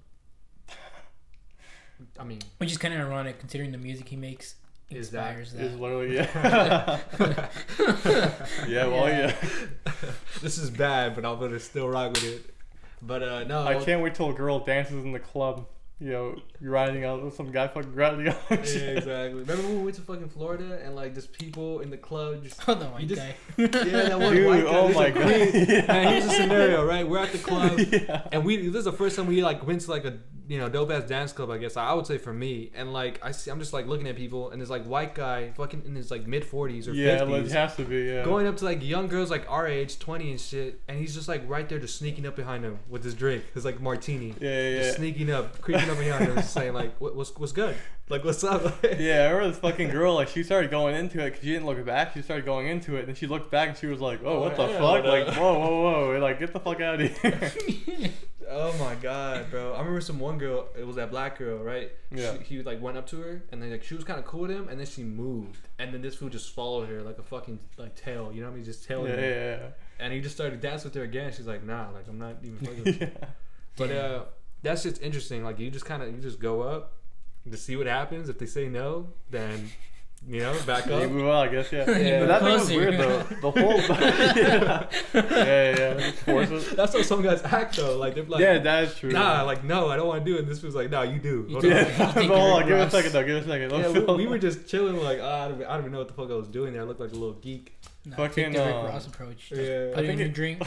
[2.19, 4.55] I mean, which is kind of ironic considering the music he makes
[4.89, 5.79] Is that- inspires Is that.
[5.79, 6.99] literally yeah.
[8.67, 9.35] yeah, well, yeah.
[10.41, 12.55] this is bad, but I'm gonna still rock with it.
[13.03, 15.67] But uh, no, I can't wait till a girl dances in the club.
[16.01, 18.37] You know, you're riding out with some guy fucking grinding out.
[18.49, 19.33] Yeah, exactly.
[19.41, 22.59] Remember when we went to fucking Florida and like just people in the club just
[22.67, 23.35] Oh, the white just- guy.
[23.57, 24.69] yeah, that one Dude, white guy.
[24.71, 25.23] oh there's my god.
[25.23, 25.65] queen.
[25.69, 25.85] yeah.
[25.85, 27.07] Man, here's a scenario, right?
[27.07, 28.23] We're at the club yeah.
[28.31, 30.17] and we this is the first time we like went to like a
[30.51, 31.49] you know, dope ass dance club.
[31.49, 34.05] I guess I would say for me, and like I see, I'm just like looking
[34.09, 37.19] at people, and this like white guy, fucking in his like mid 40s or yeah,
[37.19, 38.01] 50s, it has to be.
[38.01, 38.25] Yeah.
[38.25, 41.29] going up to like young girls like our age, 20 and shit, and he's just
[41.29, 44.49] like right there, just sneaking up behind them with his drink, his like martini, yeah,
[44.49, 44.95] yeah, just yeah.
[44.97, 47.73] sneaking up, creeping up behind them, just saying like, what, what's what's good,
[48.09, 48.61] like what's up?
[48.99, 51.65] Yeah, I remember this fucking girl, like, she started going into it because she didn't
[51.65, 52.13] look back.
[52.13, 54.31] She started going into it, and then she looked back and she was like, oh,
[54.31, 55.05] Oh, what the hell fuck?
[55.05, 55.09] no.
[55.09, 56.19] Like, whoa, whoa, whoa.
[56.19, 58.11] Like, get the fuck out of here.
[58.53, 59.73] Oh my god, bro!
[59.73, 60.67] I remember some one girl.
[60.77, 61.89] It was that black girl, right?
[62.11, 62.33] Yeah.
[62.37, 64.41] She, he like went up to her, and then like she was kind of cool
[64.41, 67.23] with him, and then she moved, and then this fool just followed her like a
[67.23, 68.31] fucking like tail.
[68.33, 68.65] You know what I mean?
[68.65, 69.19] Just yeah, tailing her.
[69.21, 69.69] yeah, yeah.
[69.99, 71.31] And he just started dancing with her again.
[71.31, 72.77] She's like, nah, like I'm not even fucking.
[72.77, 72.83] yeah.
[72.85, 73.27] with you." yeah.
[73.77, 74.23] But uh,
[74.63, 75.45] that's just interesting.
[75.45, 76.93] Like you just kind of you just go up
[77.49, 78.27] to see what happens.
[78.27, 79.69] If they say no, then
[80.27, 81.09] you know back You up.
[81.11, 81.85] move on, I guess, yeah.
[81.89, 83.23] You yeah move that thing was weird, though.
[83.23, 83.81] The whole.
[85.13, 86.45] yeah, yeah, yeah.
[86.45, 86.75] Just.
[86.75, 87.97] That's how some guys act though.
[87.97, 89.11] Like they're like, yeah, that is true.
[89.11, 90.41] nah, like no, I don't want to do it.
[90.41, 91.45] And this was like, no, you do.
[91.47, 91.71] You Hold do.
[91.71, 91.77] on.
[91.77, 93.71] You Yeah, hold on, give it a second though, give it a second.
[93.71, 95.99] Yeah, Let's we, we were just chilling, like, ah, I, don't, I don't even know
[95.99, 96.81] what the fuck I was doing there.
[96.83, 97.77] I looked like a little geek.
[98.03, 99.49] Nah, Fucking, take the Rick um, Ross approach.
[99.49, 99.89] Just yeah.
[99.93, 100.63] put I it in think your drink.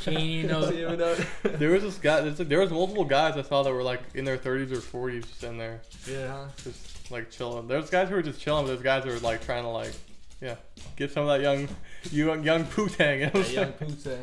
[0.00, 0.70] She ain't even know.
[0.70, 2.20] See, even though- There was this guy.
[2.28, 5.42] There was multiple guys I saw that were like in their 30s or 40s, just
[5.42, 7.68] in there, yeah, just like chilling.
[7.68, 8.64] There's guys who were just chilling.
[8.64, 9.92] But there's guys who were like trying to like,
[10.40, 10.56] yeah,
[10.96, 11.68] get some of that young,
[12.10, 13.20] young, young poo-tang.
[13.20, 14.22] You know what I'm That young saying?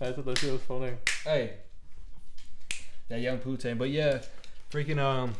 [0.00, 0.06] huh?
[0.06, 0.92] I thought that shit was funny.
[1.24, 1.54] Hey.
[3.08, 3.78] That young Poontang.
[3.78, 4.18] But yeah,
[4.70, 5.34] freaking, um,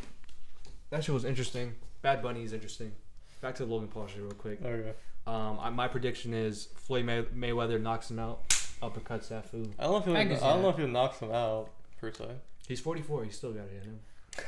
[0.91, 1.75] that shit was interesting.
[2.03, 2.93] Bad Bunny is interesting.
[3.41, 4.61] Back to the Logan Paul shit real quick.
[4.65, 4.93] Okay.
[5.27, 8.49] Um, I, my prediction is Floyd May- Mayweather knocks him out,
[8.81, 9.67] uppercuts that fool.
[9.79, 11.33] I don't know if I he, can see I don't know if he knocks him
[11.33, 12.27] out per se.
[12.69, 13.25] He's 44.
[13.25, 14.01] He's still got it in him.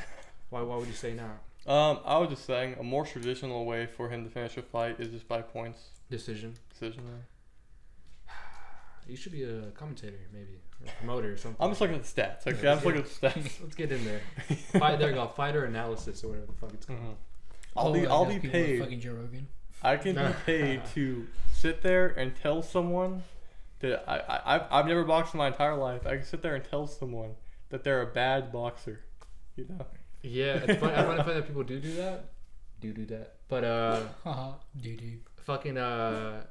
[0.51, 1.33] Why, why would you say now?
[1.69, 4.99] Um, I was just saying a more traditional way for him to finish a fight
[4.99, 6.55] is just by points Decision.
[6.73, 7.03] decision.
[9.07, 10.61] You should be a commentator, maybe.
[10.83, 11.57] Or a promoter or something.
[11.61, 12.47] I'm just looking at the stats.
[12.47, 13.61] Okay, I'm just looking at the stats.
[13.63, 14.21] Let's get in there.
[14.79, 15.27] Fight, there you go.
[15.29, 16.99] Fighter analysis or whatever the fuck it's called.
[17.01, 17.15] Mhm.
[17.77, 18.81] I'll Oh, be like I'll be paid.
[18.81, 19.49] Fucking Joe Rogan.
[19.83, 23.23] I can be paid to sit there and tell someone
[23.81, 26.07] that I, I I've, I've never boxed in my entire life.
[26.07, 27.31] I can sit there and tell someone
[27.71, 29.01] that they're a bad boxer.
[29.57, 29.87] You know.
[30.23, 30.95] Yeah, it's funny.
[30.95, 32.25] I find it funny that people do do that.
[32.81, 33.35] Do do that.
[33.49, 35.19] But uh, Haha, doo doo.
[35.43, 36.45] fucking uh,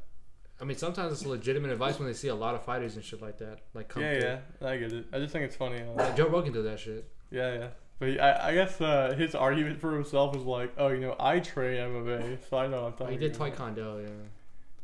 [0.59, 3.21] I mean, sometimes it's legitimate advice when they see a lot of fighters and shit
[3.21, 3.59] like that.
[3.73, 4.29] Like come Yeah, through.
[4.61, 5.05] yeah, I get it.
[5.13, 5.81] I just think it's funny.
[5.81, 7.09] Uh, Like, Joe Rogan does that shit.
[7.31, 7.67] yeah, yeah.
[7.99, 11.15] But he- I, I guess uh, his argument for himself is like, oh, you know,
[11.17, 13.13] I train MMA, so I know what I'm Oh, talking.
[13.13, 13.55] he did about.
[13.55, 14.03] Taekwondo,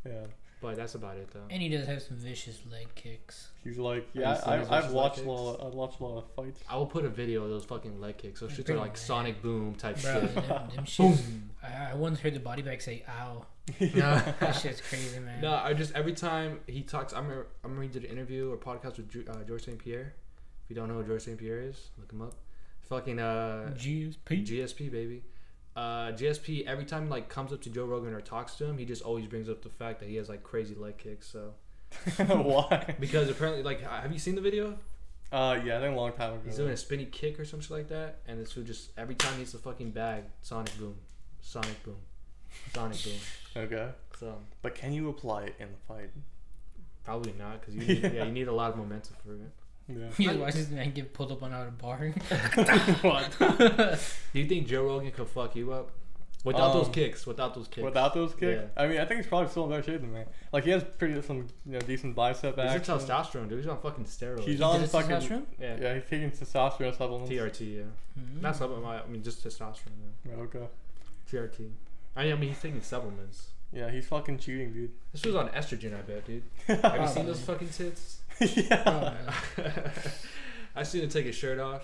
[0.05, 0.11] yeah.
[0.13, 0.25] Yeah.
[0.63, 1.43] But that's about it though.
[1.49, 3.49] And he does have some vicious leg kicks.
[3.65, 5.61] He's like, yeah, you I, his I've watched a lot.
[5.61, 6.61] I've watched a lot of fights.
[6.69, 8.39] I will put a video of those fucking leg kicks.
[8.39, 8.97] Those shits are like bad.
[8.97, 10.35] Sonic Boom type Bro, shit.
[10.35, 11.21] them, them shits.
[11.61, 13.45] I, I once heard the body bag say "ow."
[13.81, 14.21] Nah.
[14.39, 15.41] That shit's crazy, man.
[15.41, 18.49] No, I just every time he talks, I remember, I remember he did an interview
[18.49, 19.77] or podcast with uh, George St.
[19.77, 20.13] Pierre.
[20.63, 21.37] If you don't know who George St.
[21.37, 22.35] Pierre is, look him up.
[22.87, 24.47] Fucking uh, GSP.
[24.47, 25.23] GSP baby.
[25.75, 28.85] Uh, GSP every time like comes up to Joe Rogan or talks to him, he
[28.85, 31.27] just always brings up the fact that he has like crazy leg kicks.
[31.29, 31.53] So
[32.27, 32.95] Why?
[32.99, 34.77] because apparently, like, have you seen the video?
[35.31, 36.41] Uh, yeah, I think a long time ago.
[36.45, 39.33] He's doing a spinny kick or something like that, and this dude just every time
[39.33, 40.95] he hits the fucking bag, Sonic Boom,
[41.41, 41.97] Sonic Boom,
[42.73, 43.13] Sonic Boom.
[43.55, 46.09] Okay, So but can you apply it in the fight?
[47.03, 48.09] probably not because you need, yeah.
[48.11, 48.23] Yeah.
[48.25, 49.41] you need a lot of momentum for it.
[49.87, 50.05] Yeah.
[50.17, 51.97] You just watch this man get pulled up on out of bar.
[53.01, 53.35] what?
[53.39, 55.91] Do you think Joe Rogan could fuck you up
[56.45, 57.25] without those Um, kicks?
[57.27, 58.81] Without those kicks, Without those kicks, Yeah.
[58.81, 60.23] I mean, I think he's probably still in better shape than me.
[60.53, 62.95] Like he has pretty some you know decent bicep he's a action.
[62.97, 63.59] testosterone dude.
[63.59, 64.43] He's on fucking steroids.
[64.45, 65.45] He's on did a fucking testosterone?
[65.59, 65.77] yeah.
[65.81, 65.93] yeah.
[65.95, 67.29] He's taking testosterone supplements.
[67.31, 67.81] TRT, yeah.
[68.21, 68.41] Mhm.
[68.41, 68.85] Not supplement.
[69.05, 70.11] I mean, just testosterone.
[70.25, 70.59] Yeah, okay.
[70.59, 71.39] Yeah.
[71.41, 71.69] TRT.
[72.15, 73.47] I mean, I mean, he's taking supplements.
[73.73, 74.91] Yeah, he's fucking cheating, dude.
[75.11, 76.43] This was on estrogen, I bet, dude.
[76.67, 78.19] Have you seen those fucking tits?
[78.39, 78.83] yeah.
[78.85, 79.63] Oh.
[80.75, 81.83] I seen him take his shirt off.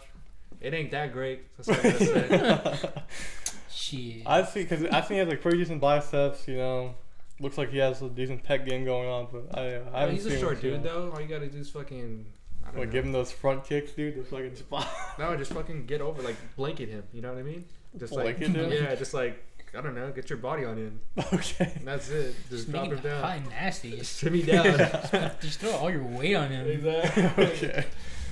[0.62, 1.56] It ain't that great.
[1.58, 2.90] That's what I gotta say.
[3.72, 4.24] Shit.
[4.28, 6.48] I see, cause I think he has like pretty decent biceps.
[6.48, 6.96] You know,
[7.40, 9.28] looks like he has a decent pec game going on.
[9.32, 11.12] But I, uh, I Well, haven't he's a short him, dude, though.
[11.12, 12.26] All you gotta do is fucking.
[12.64, 12.94] I don't Like know.
[12.94, 14.16] give him those front kicks, dude.
[14.16, 14.88] Just fucking spot.
[15.18, 17.04] No, just fucking get over, like blanket him.
[17.14, 17.66] You know what I mean?
[17.98, 18.72] Just like Blanket him?
[18.72, 19.44] yeah, just like
[19.78, 21.00] I don't know, get your body on in.
[21.34, 21.74] okay.
[21.76, 22.36] And that's it.
[22.50, 23.22] Just Just drop him down.
[23.22, 23.92] hot and nasty.
[23.92, 25.32] Just Just, shimmy me down.
[25.42, 26.68] just throw all your weight on him.
[26.68, 27.46] exactly.
[27.46, 27.86] Okay.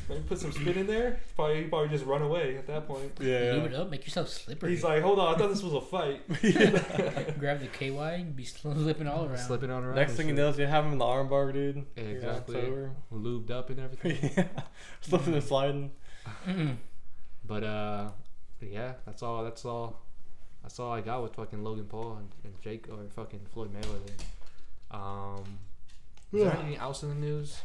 [0.09, 1.19] Maybe put some spin in there.
[1.35, 3.11] Probably he probably just run away at that point.
[3.19, 3.51] Yeah.
[3.55, 4.69] Lube it up, make yourself slippery.
[4.71, 6.25] He's like, hold on, I thought this was a fight.
[7.37, 9.37] Grab the KY and be slipping all around.
[9.37, 9.95] Slipping all around.
[9.95, 11.85] Next and thing you know, you have him in the armbar, dude.
[11.97, 12.61] Yeah, You know, it's exactly.
[12.61, 12.91] over.
[13.13, 14.31] lubed up and everything.
[14.37, 14.47] yeah.
[15.01, 15.91] Slipping and sliding.
[16.47, 16.77] Mm-mm.
[17.45, 18.09] But uh,
[18.61, 19.43] yeah, that's all.
[19.43, 20.01] That's all.
[20.67, 24.11] That's all I got with fucking Logan Paul and, and Jake or fucking Floyd Mayweather.
[24.91, 25.59] Um,
[26.33, 27.61] is there anything else in the news?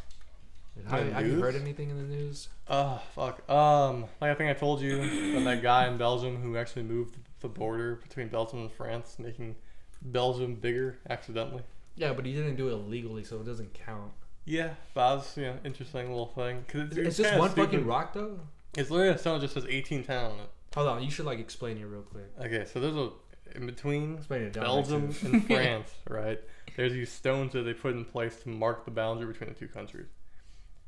[0.87, 2.47] Have, have you heard anything in the news?
[2.69, 3.47] Oh fuck.
[3.49, 7.17] Um, like I think I told you about that guy in Belgium who actually moved
[7.41, 9.57] the border between Belgium and France, making
[10.01, 11.63] Belgium bigger accidentally.
[11.97, 14.13] Yeah, but he didn't do it illegally, so it doesn't count.
[14.45, 16.63] Yeah, that was you know interesting little thing.
[16.69, 17.71] Cause it's, It's just one stupid.
[17.71, 18.39] fucking rock though.
[18.77, 20.49] It's literally a stone that just says 1810 on it.
[20.75, 22.31] Hold on, you should like explain it real quick.
[22.39, 23.11] Okay, so there's a
[23.55, 24.63] in between Explain it down.
[24.63, 26.39] Belgium and France, right?
[26.75, 29.67] There's these stones that they put in place to mark the boundary between the two
[29.67, 30.07] countries.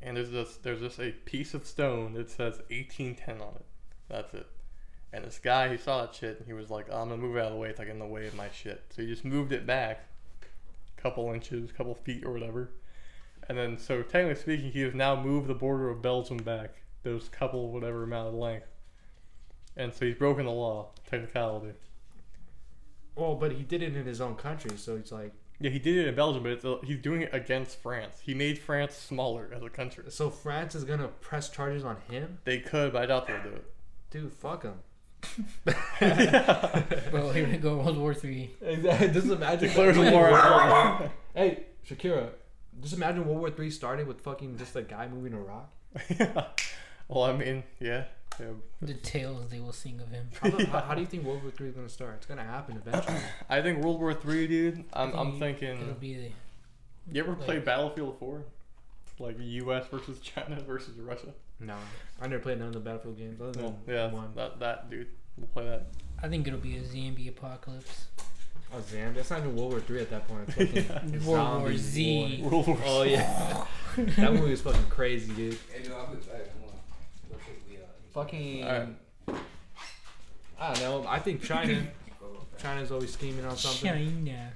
[0.01, 3.65] And there's this there's just a piece of stone that says 1810 on it.
[4.09, 4.47] That's it.
[5.13, 7.39] And this guy, he saw that shit and he was like, I'm gonna move it
[7.39, 7.69] out of the way.
[7.69, 8.83] It's like in the way of my shit.
[8.89, 10.07] So he just moved it back
[10.97, 12.71] a couple inches, a couple feet or whatever.
[13.47, 17.29] And then, so technically speaking, he has now moved the border of Belgium back those
[17.29, 18.67] couple whatever amount of length.
[19.77, 21.73] And so he's broken the law, technicality.
[23.15, 25.95] Well, but he did it in his own country, so it's like Yeah, he did
[25.97, 28.19] it in Belgium, but it's a, he's doing it against France.
[28.21, 30.03] He made France smaller as a country.
[30.09, 33.49] so France is gonna press charges on him, They could, but I doubt they'll do
[33.49, 33.65] it.
[34.11, 34.33] dude.
[34.33, 34.75] Fuck him.
[37.11, 38.51] Bro, here we go, World War Three.
[38.61, 39.07] Exactly.
[39.09, 39.67] Just imagine.
[39.69, 40.31] Declares Hey, war.
[40.31, 42.29] World War- Hey, Shakira.
[42.81, 45.71] Just imagine World War Three started with fucking just a guy moving a rock.
[47.07, 48.05] well, I mean, yeah.
[48.39, 48.47] yeah.
[48.81, 50.29] The tales they will sing of him.
[50.41, 52.15] How, the- how, how do you think World War Three is gonna start?
[52.17, 53.17] It's gonna happen eventually.
[53.49, 54.83] I think World War Three, dude.
[54.93, 55.81] I'm, I I'm thinking.
[55.81, 56.31] It'll be the
[57.13, 58.43] You ever play Battlefield 4?
[59.19, 59.85] Like U.S.
[59.89, 61.33] versus China versus Russia.
[61.61, 61.75] no,
[62.21, 64.31] I never played none of the Battlefield games other than Well, yeah, one.
[64.35, 65.07] that that dude.
[65.37, 65.87] We'll play that.
[66.21, 68.05] I think it'll be a zombie apocalypse.
[68.73, 69.13] Oh, Zam.
[69.13, 70.49] That's not even World War Three at that point.
[70.57, 72.39] It's fucking it's World War zombie Z.
[72.41, 72.51] war.
[72.51, 72.77] World War.
[72.85, 73.65] Oh yeah,
[73.95, 75.57] that movie was fucking crazy, dude.
[75.71, 76.27] Hey, no, I'll be back.
[76.51, 76.73] Come on.
[77.29, 77.79] Real quick, we, uh,
[78.15, 78.63] Fucking.
[78.63, 78.87] Alright.
[80.59, 81.05] I don't know.
[81.07, 81.73] I think China.
[82.19, 82.63] go real fast.
[82.63, 84.25] China's always scheming on something.
[84.25, 84.53] China.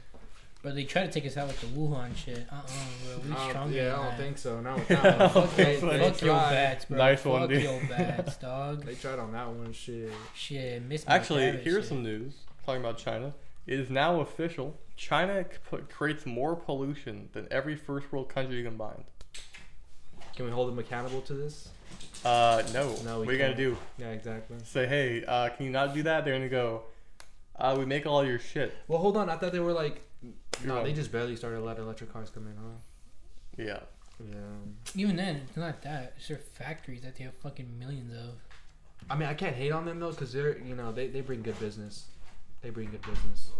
[0.63, 2.45] But they try to take us out with the Wuhan shit.
[2.51, 2.61] Uh uh
[3.05, 3.17] bro.
[3.27, 4.17] We I don't- stronger yeah, than I don't that.
[4.17, 4.59] think so.
[4.61, 5.29] Not with that one.
[5.29, 6.97] Fuck, they, your, they fuck your bats, bro.
[6.97, 7.63] Nice fuck one, dude.
[7.63, 8.85] your bats, dog.
[8.85, 9.73] They tried on that one.
[9.73, 10.11] Shit.
[10.33, 11.89] Shit, miss Actually, carrot here's shit.
[11.89, 12.33] some news
[12.65, 13.33] talking about China.
[13.67, 14.77] It is now official.
[14.95, 19.03] China c- creates more pollution than every first world country combined.
[20.35, 21.69] Can we hold them accountable to this?
[22.25, 22.95] Uh, no.
[23.05, 23.77] No, we what are you gonna do?
[23.97, 24.57] Yeah, exactly.
[24.63, 26.25] Say, hey, uh, can you not do that?
[26.25, 26.83] They're gonna go.
[27.57, 28.75] Uh, we make all your shit.
[28.87, 29.29] Well, hold on.
[29.29, 30.01] I thought they were like.
[30.65, 32.75] No, You're they just barely started letting electric cars come in, huh?
[33.57, 33.79] Yeah.
[34.21, 34.35] Yeah.
[34.95, 36.13] Even then, it's not that.
[36.17, 38.35] It's their factories that they have fucking millions of.
[39.09, 41.41] I mean, I can't hate on them though, cause they're you know they, they bring
[41.41, 42.07] good business.
[42.61, 43.51] They bring good business.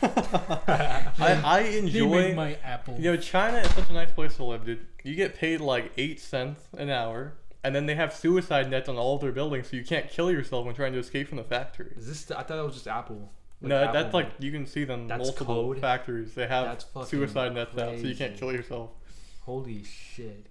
[0.02, 2.08] I, I They enjoy.
[2.28, 2.96] make my apple.
[2.98, 4.86] You know, China is such a nice place to live, dude.
[5.02, 8.96] You get paid like eight cents an hour, and then they have suicide nets on
[8.96, 11.44] all of their buildings, so you can't kill yourself when trying to escape from the
[11.44, 11.92] factory.
[11.96, 12.30] Is this?
[12.30, 13.32] I thought it was just Apple.
[13.60, 15.80] Like no, Apple that's like you can see them That's multiple code?
[15.80, 16.34] factories.
[16.34, 18.90] They have suicide nets out, so you can't kill yourself.
[19.42, 20.46] Holy shit.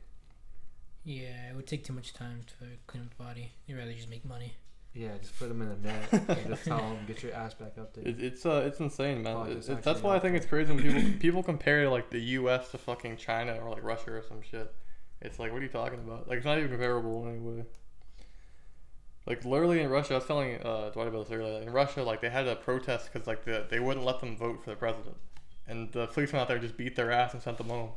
[1.05, 3.51] Yeah, it would take too much time to clean up the body.
[3.67, 4.53] You'd rather just make money.
[4.93, 6.37] Yeah, just put them in a net.
[6.37, 8.07] and just tell them get your ass back up there.
[8.07, 9.35] It, it's uh, it's insane, man.
[9.37, 12.09] Fuck, It- it's it- that's why I think it's crazy when people people compare like
[12.09, 12.69] the U.S.
[12.71, 14.73] to fucking China or like Russia or some shit.
[15.23, 16.27] It's like, what are you talking about?
[16.27, 17.63] Like, it's not even comparable in any way.
[19.25, 21.61] Like literally in Russia, I was telling uh, Dwight about this earlier.
[21.61, 24.61] In Russia, like they had a protest because like the, they wouldn't let them vote
[24.63, 25.15] for the president,
[25.67, 27.91] and the policemen out there just beat their ass and sent them home.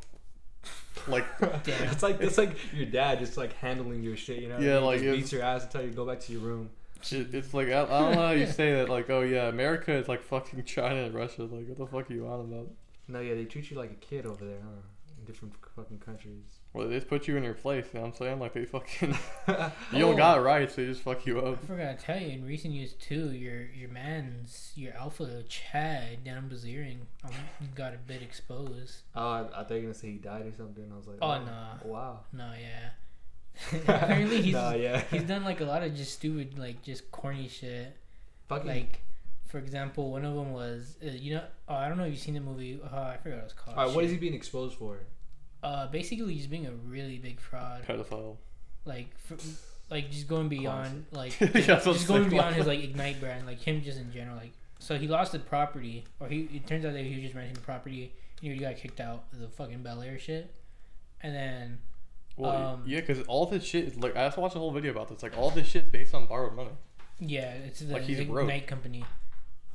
[1.08, 1.88] Like, Damn.
[1.90, 4.58] it's like it's like your dad just like handling your shit, you know?
[4.58, 6.70] Yeah, like, just beats your ass until you go back to your room.
[7.10, 8.88] it, it's like I, I don't know how you say that.
[8.88, 11.42] Like, oh yeah, America is like fucking China and Russia.
[11.42, 12.68] Like, what the fuck are you on about?
[13.08, 14.80] No, yeah, they treat you like a kid over there, huh?
[15.18, 16.60] In different fucking countries.
[16.76, 17.86] Well, they just put you in your place.
[17.92, 18.38] You know what I'm saying?
[18.40, 19.10] Like they fucking
[19.48, 19.72] you Oh.
[19.92, 20.74] don't got rights.
[20.74, 21.58] They just fuck you up.
[21.62, 26.24] I forgot to tell you, in recent years too, your your man's your alpha Chad
[26.24, 27.30] Dan Bilzerian um,
[27.74, 28.98] got a bit exposed.
[29.14, 30.84] Oh, I, I thought you were gonna say he died or something.
[30.92, 31.74] I was like, Oh, nah.
[31.84, 32.20] wow.
[32.32, 32.90] No, yeah.
[33.88, 35.02] Apparently he's nah, yeah.
[35.10, 37.96] he's done like a lot of just stupid like just corny shit.
[38.48, 39.00] fucking Like,
[39.48, 42.20] for example, one of them was uh, you know oh, I don't know if you've
[42.20, 42.78] seen the movie.
[42.84, 43.76] Uh, I forgot what it was called.
[43.78, 44.98] All right, what is he being exposed for?
[45.66, 47.85] Uh, basically he's being a really big fraud.
[47.87, 48.37] Pedophile.
[48.85, 49.37] Like, for,
[49.90, 53.83] like just going beyond like Yeah, just, going beyond his like ignite brand, like him
[53.83, 54.37] just in general.
[54.37, 57.35] Like, so he lost the property, or he it turns out that he was just
[57.35, 60.55] renting the property, and he got kicked out of the fucking Bel Air shit,
[61.20, 61.79] and then
[62.37, 64.92] Well, Um, yeah, because all this shit is like I just watched a whole video
[64.92, 65.22] about this.
[65.22, 66.70] Like all this shit's based on borrowed money.
[67.18, 68.66] Yeah, it's the Like, he's Ignite broke.
[68.66, 69.05] company.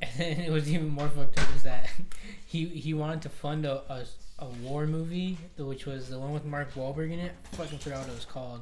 [0.04, 1.88] And then it was even more fucked up is that
[2.47, 4.06] he he wanted to fund a, a,
[4.41, 7.32] a war movie, which was the one with Mark Wahlberg in it.
[7.54, 8.62] I fucking forgot what it was called.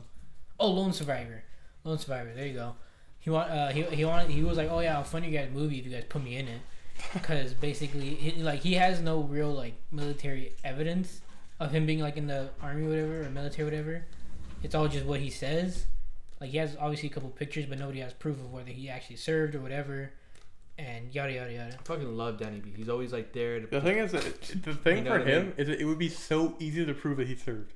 [0.60, 1.44] Oh, Lone Survivor.
[1.84, 2.32] Lone Survivor.
[2.36, 2.76] There you go.
[3.20, 5.50] He want uh, he he wanted he was like, oh yeah, I'll fund you guys
[5.54, 6.62] movie if you guys put me in it,
[7.13, 11.22] because basically he, like he has no real like military evidence,
[11.60, 14.06] of him being like in the army or whatever or military or whatever.
[14.63, 15.86] It's all just what he says.
[16.39, 19.18] Like he has obviously a couple pictures, but nobody has proof of whether he actually
[19.18, 20.12] served or whatever.
[20.80, 21.74] And yada yada yada.
[21.78, 22.72] I fucking love Danny B.
[22.76, 23.68] He's always like there to.
[23.68, 25.54] The thing is, that it- the thing You know for what I him mean?
[25.58, 27.74] is that it would be so easy to prove that he served.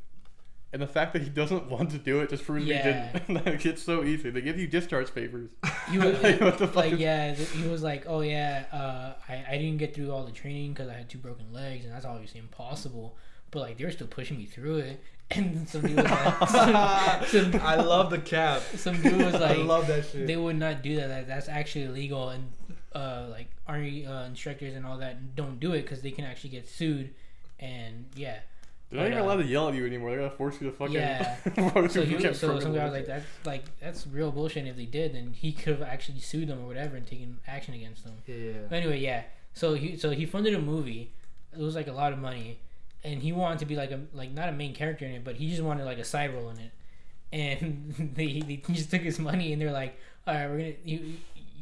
[0.72, 3.12] And the fact that he doesn't want to do it just proves Yeah.
[3.12, 3.46] he didn't.
[3.46, 4.30] like, it's so easy.
[4.30, 5.52] They give you discharge papers.
[5.92, 9.14] He was Like, what the fuck like is- yeah, he was like, oh yeah, uh,
[9.28, 11.94] I I didn't get through all the training because I had two broken legs, and
[11.94, 13.18] that's obviously impossible.
[13.52, 17.52] But like they were still pushing me through it, and some dude was like, some,
[17.52, 18.62] some, I love the cap.
[18.76, 20.26] some dude was like, I love that shit.
[20.26, 21.08] they would not do that.
[21.10, 22.50] that that's actually illegal, and
[22.96, 26.52] uh, like army uh, instructors and all that don't do it because they can actually
[26.52, 27.14] get sued.
[27.60, 28.40] And yeah,
[28.90, 30.12] They're not But, even uh, allowed to yell at you anymore.
[30.12, 30.96] They're gonna force you to fucking.
[30.96, 31.38] Yeah.
[31.88, 34.60] so you he, get so some broken guy was like, that's like that's real bullshit.
[34.60, 37.40] And if they did, then he could have actually sued them or whatever and taken
[37.48, 38.14] action against them.
[38.26, 38.54] Yeah.
[38.70, 39.24] But anyway, yeah.
[39.54, 41.12] So he so he funded a movie.
[41.52, 42.60] It was like a lot of money,
[43.04, 45.36] and he wanted to be like a like not a main character in it, but
[45.36, 46.72] he just wanted like a side role in it.
[47.32, 51.18] And they, they just took his money and they're like, all right, we're gonna you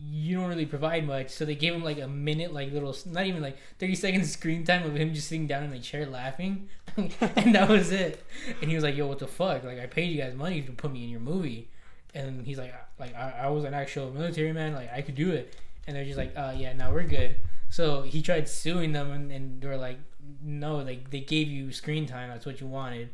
[0.10, 3.26] you don't really provide much, so they gave him like a minute, like little, not
[3.26, 6.70] even like thirty seconds screen time of him just sitting down in a chair laughing,
[6.98, 8.24] and that was it.
[8.62, 9.64] And he was like, "Yo, what the fuck?
[9.64, 11.70] Like, I paid you guys money to put me in your movie,"
[12.16, 14.74] and he's like, "Like, I, I was an actual military man.
[14.74, 17.36] Like, I could do it." And they're just like, "Uh, yeah, now we're good."
[17.70, 20.00] So he tried suing them, and, and they were like,
[20.42, 22.30] "No, like they gave you screen time.
[22.30, 23.10] That's what you wanted."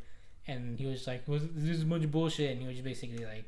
[0.47, 2.85] And he was like, "Was this is a bunch of bullshit?" And he was just
[2.85, 3.43] basically like,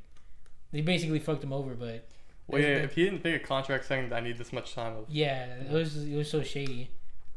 [0.71, 2.05] they basically fucked him over, but.
[2.49, 4.95] Well, yeah, if he didn't make a contract saying that I need this much time
[4.97, 5.05] of.
[5.09, 6.89] Yeah, it was it was so shady.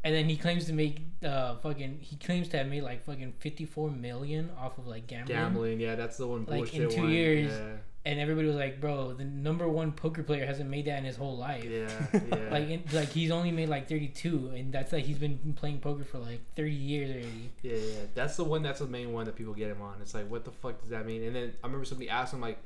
[0.05, 3.33] And then he claims to make uh fucking he claims to have made like fucking
[3.39, 5.37] fifty four million off of like gambling.
[5.37, 7.09] Gambling, yeah, that's the one Like, in two one.
[7.09, 10.97] years, Yeah, And everybody was like, "Bro, the number one poker player hasn't made that
[10.99, 12.49] in his whole life." yeah, yeah.
[12.51, 16.03] Like in, like he's only made like 32 and that's like he's been playing poker
[16.03, 17.51] for like 30 years already.
[17.61, 18.61] Yeah, yeah, that's the one.
[18.61, 19.95] That's the main one that people get him on.
[20.01, 21.23] It's like, what the fuck does that mean?
[21.23, 22.57] And then I remember somebody asked him like,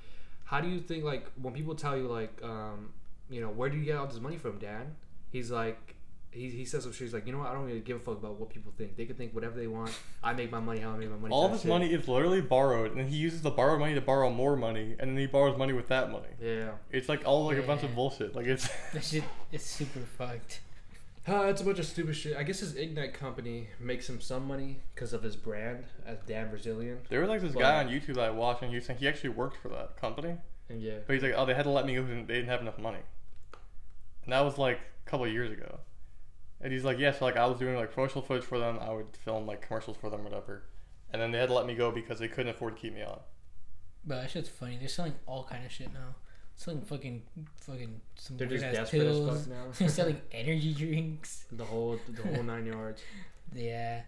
[0.47, 2.93] how do you think like when people tell you like, um,
[3.29, 4.95] you know, where do you get all this money from, Dan?
[5.29, 5.95] He's like,
[6.31, 7.01] he, he says some shit.
[7.01, 7.49] He's like, you know what?
[7.49, 8.95] I don't really give a fuck about what people think.
[8.95, 9.91] They can think whatever they want.
[10.23, 11.33] I make my money how I make my money.
[11.33, 11.69] All this shit.
[11.69, 14.95] money is literally borrowed, and then he uses the borrowed money to borrow more money,
[14.99, 16.29] and then he borrows money with that money.
[16.41, 18.33] Yeah, It's like all like a bunch of bullshit.
[18.33, 20.61] Like it's That shit is super fucked.
[21.27, 22.37] Uh, it's a bunch of stupid shit.
[22.37, 26.49] I guess his Ignite company makes him some money because of his brand as Dan
[26.49, 26.99] Bilzerian.
[27.09, 28.99] there was like this But- guy on YouTube that I watched, and he was saying
[28.99, 30.37] he actually worked for that company,
[30.69, 32.47] And yeah, but he's like, oh, they had to let me go because they didn't
[32.49, 32.99] have enough money,
[34.23, 35.79] and that was like a couple of years ago.
[36.61, 38.91] And he's like, yeah, so like I was doing like promotional footage for them, I
[38.91, 40.63] would film like commercials for them, whatever,
[41.11, 43.01] and then they had to let me go because they couldn't afford to keep me
[43.03, 43.19] on.
[44.05, 44.77] But that shit's funny.
[44.77, 46.15] They're selling all kind of shit now.
[46.59, 47.21] Selling fucking
[47.61, 49.39] fucking some they're weird just ass desperate as pills.
[49.41, 49.63] fuck now.
[49.77, 51.45] They're selling energy drinks.
[51.51, 53.01] the whole the whole nine yards.
[53.53, 54.01] Yeah.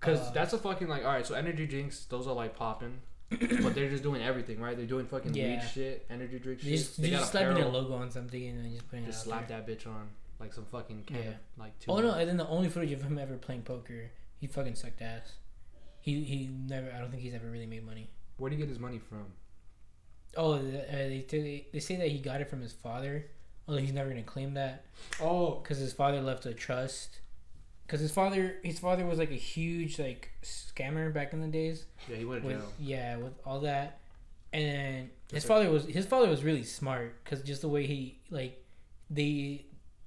[0.00, 1.26] Cause Uh, that's a fucking like all right.
[1.26, 4.74] So energy drinks, those are like popping, but they're just doing everything, right?
[4.76, 5.48] They're doing fucking Yeah.
[5.60, 6.78] weed shit, energy drink They shit.
[6.78, 9.04] just, they they got just slapping their apparel, logo on something and then just putting
[9.04, 9.60] Just it out slap there.
[9.60, 10.08] that bitch on
[10.40, 11.32] like some fucking can Yeah.
[11.58, 11.90] like two.
[11.92, 12.14] Oh no!
[12.14, 14.10] And then the only footage of him ever playing poker,
[14.40, 15.34] he fucking sucked ass.
[16.00, 16.90] He he never.
[16.90, 18.08] I don't think he's ever really made money.
[18.38, 19.26] Where do you get his money from?
[20.36, 23.26] Oh, uh, they, they they say that he got it from his father.
[23.68, 24.84] Although he's never gonna claim that
[25.20, 27.20] Oh, because his father left a trust.
[27.86, 31.84] Because his father his father was like a huge like scammer back in the days.
[32.08, 32.72] yeah, he went to with jail.
[32.78, 33.98] yeah with all that
[34.52, 38.62] and his father was his father was really smart because just the way he like
[39.10, 39.64] they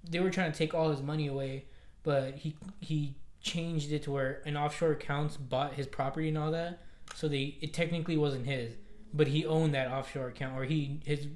[0.08, 1.66] they were trying to take all his money away
[2.04, 6.52] but he he changed it to where an offshore accounts bought his property and all
[6.52, 6.80] that
[7.16, 8.74] so they it technically wasn't his
[9.16, 11.28] but he owned that offshore account or he his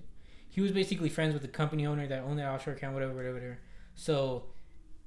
[0.50, 3.34] he was basically friends with the company owner that owned that offshore account whatever whatever,
[3.36, 3.60] whatever.
[3.96, 4.44] so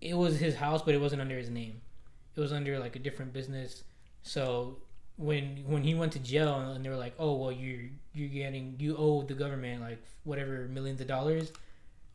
[0.01, 1.81] it was his house but it wasn't under his name
[2.35, 3.85] it was under like a different business
[4.23, 4.79] so
[5.17, 8.77] when when he went to jail and they were like, "Oh, well, you're you're getting
[8.79, 11.53] you owe the government like whatever millions of dollars,"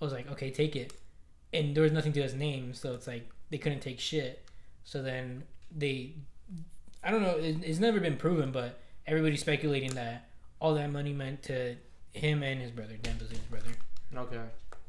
[0.02, 0.94] I was like, "Okay, take it."
[1.54, 4.44] And there was nothing to his name, so it's like they couldn't take shit.
[4.84, 5.44] So then
[5.76, 6.14] they,
[7.04, 10.27] I don't know, it, it's never been proven, but everybody's speculating that
[10.60, 11.76] all that money meant to
[12.14, 13.72] him and his brother, Dan brother,
[14.16, 14.42] Okay.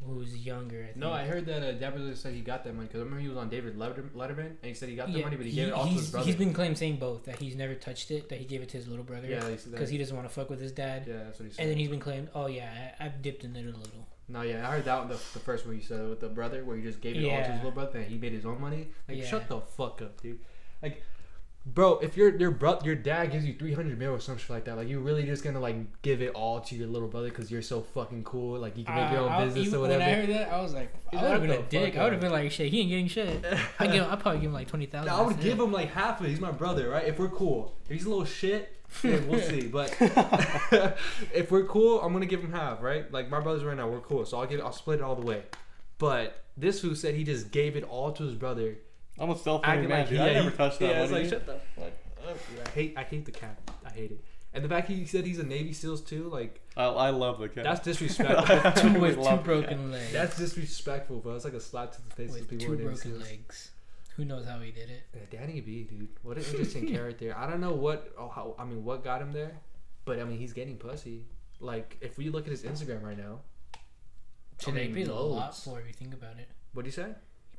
[0.07, 0.83] who's younger.
[0.83, 0.97] I think.
[0.97, 3.37] No, I heard that uh, said he got that money because I remember he was
[3.37, 5.69] on David Letter- Letterman and he said he got the Yeah, money, but he, gave
[5.69, 6.27] it all to he's, his brother.
[6.27, 8.77] he's been claimed saying both that he's never touched it, that he gave it to
[8.79, 9.71] his little brother yeah, he said that.
[9.73, 11.05] because he doesn't want to fuck with his dad.
[11.07, 11.63] yeah, that's what he said.
[11.63, 14.07] And then he's been claimed, oh yeah, I, I've dipped in it a little.
[14.31, 16.63] No, yeah, I heard that one, the, the first one you said with the brother,
[16.65, 18.61] where he just gave it all to his little brother and he made his own
[18.61, 18.89] money.
[19.09, 19.27] Like, Yeah.
[19.27, 20.39] shut the fuck up, dude.
[20.83, 21.03] Like,
[21.75, 24.51] bro, if your your bro, your dad gives you three hundred mil or some shit
[24.51, 27.29] like that, like you really just gonna like give it all to your little brother
[27.29, 29.81] because you're so fucking cool, like you can make your own Uh, I- business or
[29.81, 30.11] When whatever.
[30.11, 31.97] I heard that, I was like, I would have been a dick.
[31.97, 33.45] I would have been like, shit, he ain't getting shit.
[33.79, 35.11] I give, I'd probably give him like twenty thousand.
[35.13, 36.31] I would give him like half of it.
[36.31, 37.07] He's my brother, right?
[37.07, 39.67] If we're cool, if he's a little shit, then we'll see.
[39.69, 39.95] But
[41.35, 43.11] if we're cool, I'm gonna give him half, right?
[43.13, 45.27] Like my brothers right now, we're cool, so I'll give, I'll split it all the
[45.27, 45.43] way.
[45.99, 48.79] But this who said he just gave it all to his brother,
[49.21, 50.19] I'm a self-made man, like dude.
[50.19, 51.25] yeah, I never he- touched that Yeah, it's money.
[51.25, 51.93] like shut the fuck
[52.29, 52.37] up.
[52.67, 53.59] I hate, I hate the cat.
[53.87, 54.25] I hate it.
[54.55, 57.49] And the fact he said he's a Navy SEALs too, like I, I love the
[57.49, 57.65] cat.
[57.65, 58.73] that's disrespectful.
[58.73, 60.13] two with two love broken legs.
[60.13, 61.35] that's disrespectful, bro.
[61.37, 63.23] It's like a slap to the face of people two with Navy broken SEALs.
[63.31, 63.71] legs.
[64.17, 65.03] Who knows how he did it?
[65.15, 67.35] Yeah, Danny B, dude, what an interesting character.
[67.39, 69.53] I don't know what, oh, how, I mean, what got him there,
[70.05, 71.25] but I mean, he's getting pussy.
[71.61, 73.41] Like, if we look at his Instagram right now,
[74.61, 76.49] Shit, I mean, pays a lot for if you think about it.
[76.73, 77.11] what do you say?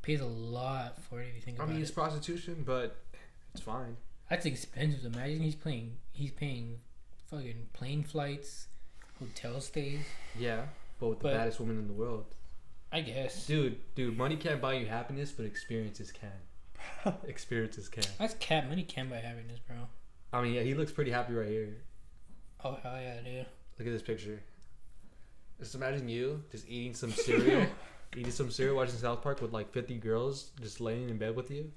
[0.09, 1.93] He pays a lot for it if you think I about mean, it's it.
[1.93, 2.97] prostitution, but
[3.53, 3.95] it's fine.
[4.27, 5.05] That's expensive.
[5.05, 5.97] Imagine he's playing.
[6.13, 6.79] He's paying
[7.29, 8.69] fucking plane flights,
[9.19, 9.99] hotel stays.
[10.35, 10.63] Yeah,
[10.99, 12.25] but with the But- baddest woman in the world,
[12.91, 13.45] I guess.
[13.45, 17.13] dude, dude, money can't buy you happiness, but experiences can.
[17.27, 18.03] experiences can.
[18.17, 19.77] That's cat money can buy happiness, bro.
[20.33, 21.77] I mean, yeah, he looks pretty happy right here.
[22.63, 23.45] Oh hell yeah, dude.
[23.77, 24.41] Look at this picture.
[25.59, 27.67] Just imagine you just eating some cereal,
[28.15, 31.51] eating some cereal, watching South Park with like 50 girls just laying in bed with
[31.51, 31.71] you.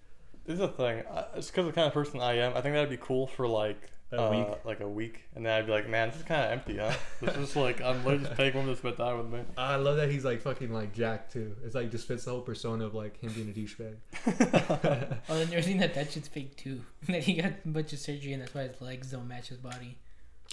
[0.44, 1.04] This is the thing.
[1.10, 2.52] I, it's because the kind of person I am.
[2.56, 4.46] I think that'd be cool for like A uh, week.
[4.64, 6.92] like a week, and then I'd be like, man, this is kind of empty, huh?
[7.20, 9.46] This is like I'm literally just paying women to spend time with me.
[9.56, 11.54] I love that he's like fucking like Jack too.
[11.64, 15.18] It's like just fits the whole persona of like him being a douchebag.
[15.28, 16.82] Oh, then you're seeing that that shit's fake too.
[17.08, 19.58] that he got a bunch of surgery and that's why his legs don't match his
[19.58, 19.96] body.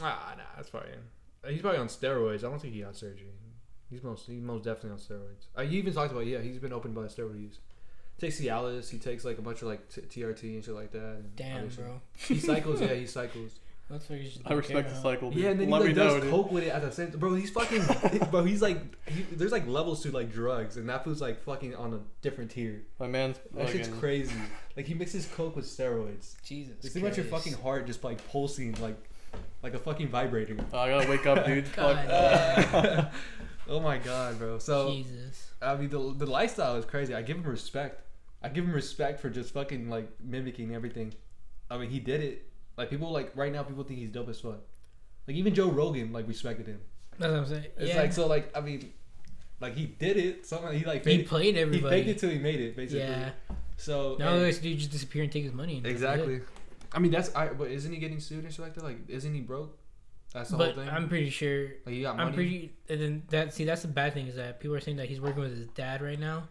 [0.02, 1.02] Ah, nah, that's probably him.
[1.48, 2.40] He's probably on steroids.
[2.40, 3.32] I don't think he got surgery.
[3.90, 5.46] He's most he's most definitely on steroids.
[5.56, 7.60] Uh, he even talked about yeah, he's been open about steroid use.
[8.20, 8.90] Takes Cialis.
[8.90, 11.00] He takes like a bunch of like t- TRT and shit like that.
[11.16, 12.02] and Damn, obviously- bro.
[12.18, 12.82] He cycles.
[12.82, 13.60] yeah, he cycles.
[13.90, 15.02] That's what you should I respect care the of.
[15.02, 15.32] cycle.
[15.32, 15.42] Dude.
[15.44, 16.30] Yeah, and then Let he me like, know, does dude.
[16.32, 17.10] coke with it at the same.
[17.10, 17.84] Bro, he's fucking.
[18.32, 18.78] bro, he's like,
[19.10, 22.52] he, there's like levels to like drugs, and that food's like fucking on a different
[22.52, 22.84] tier.
[23.00, 24.36] My man's That shit's crazy.
[24.78, 26.36] Like he mixes coke with steroids.
[26.44, 26.76] Jesus.
[26.84, 28.96] Like, think about your fucking heart just like pulsing like,
[29.64, 30.56] like a fucking vibrator.
[30.72, 31.74] Oh, I gotta wake up, dude.
[31.74, 32.72] God Fuck.
[32.72, 33.08] damn.
[33.70, 34.60] Oh my god, bro.
[34.60, 35.52] So Jesus.
[35.62, 37.14] I mean, the the lifestyle is crazy.
[37.14, 38.02] I give him respect.
[38.42, 41.14] I give him respect for just fucking like mimicking everything.
[41.70, 42.46] I mean, he did it.
[42.78, 44.60] Like people like right now, people think he's dope as fuck.
[45.28, 46.80] Like even Joe Rogan like respected him.
[47.18, 47.66] That's what I'm saying.
[47.78, 48.02] It's yeah.
[48.02, 48.94] like so like I mean,
[49.60, 50.46] like he did it.
[50.46, 53.02] Somehow he like he faked, played he faked it till he made it basically.
[53.02, 53.32] yeah.
[53.78, 55.78] So Now and- this dude just disappear and take his money.
[55.78, 56.42] And exactly.
[56.92, 57.50] I mean that's I.
[57.50, 58.84] But isn't he getting sued and shit like that?
[58.84, 59.78] Like isn't he broke?
[60.34, 60.94] That's the But whole thing.
[60.94, 61.70] I'm pretty sure.
[61.86, 62.28] like he got money.
[62.28, 62.74] I'm pretty.
[62.88, 65.20] And then that see that's the bad thing is that people are saying that he's
[65.20, 66.44] working with his dad right now,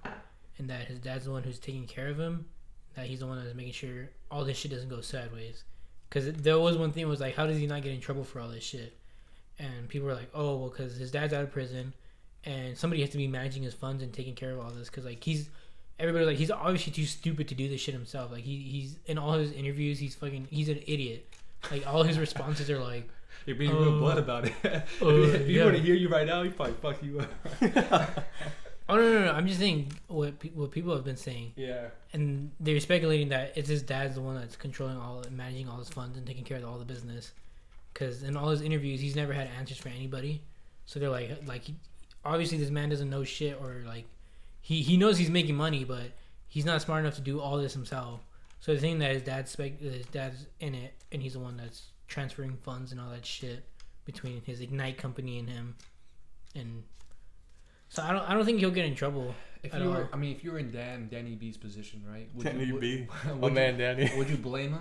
[0.59, 2.47] and that his dad's the one who's taking care of him.
[2.97, 5.63] That he's the one that's making sure all this shit doesn't go sideways.
[6.09, 8.41] Because there was one thing was like, how does he not get in trouble for
[8.41, 8.97] all this shit?
[9.59, 11.93] And people were like, oh well, because his dad's out of prison,
[12.45, 14.89] and somebody has to be managing his funds and taking care of all this.
[14.91, 15.49] Because like he's
[16.01, 18.33] everybody like he's obviously too stupid to do this shit himself.
[18.33, 21.29] Like he he's in all his interviews he's fucking he's an idiot.
[21.71, 23.09] Like all his responses are like.
[23.47, 24.55] You're being real Uh, blunt about it.
[24.65, 25.65] if uh, he, if he yeah.
[25.65, 28.25] were to hear you right now, he'd probably fuck you up.
[28.91, 29.33] Oh no, no, no!
[29.33, 31.89] I'm just saying what pe- what people have been saying, yeah.
[32.15, 35.91] and they're speculating that it's his dad's the one that's controlling all, managing all his
[35.91, 37.33] funds and taking care of all the business.
[37.93, 40.41] Because in all his interviews, he's never had answers for anybody.
[40.87, 41.75] So they're like, like, he,
[42.25, 44.07] obviously this man doesn't know shit, or like,
[44.63, 46.13] he he knows he's making money, but
[46.49, 48.21] he's not smart enough to do all this himself.
[48.61, 51.59] So the thing that his dad's spec, his dad's in it, and he's the one
[51.59, 53.65] that's transferring funds and all that shit
[54.05, 55.77] between his Ignite company and him,
[56.55, 56.83] and
[57.89, 59.35] so I don't I don't think he'll get in trouble.
[59.63, 59.95] If At you all.
[59.95, 62.29] were, I mean, if you were in Dan, Danny B's position, right?
[62.35, 63.09] Would Danny you, would, B.
[63.27, 64.11] Would, My you, man, Danny.
[64.17, 64.81] would you blame him?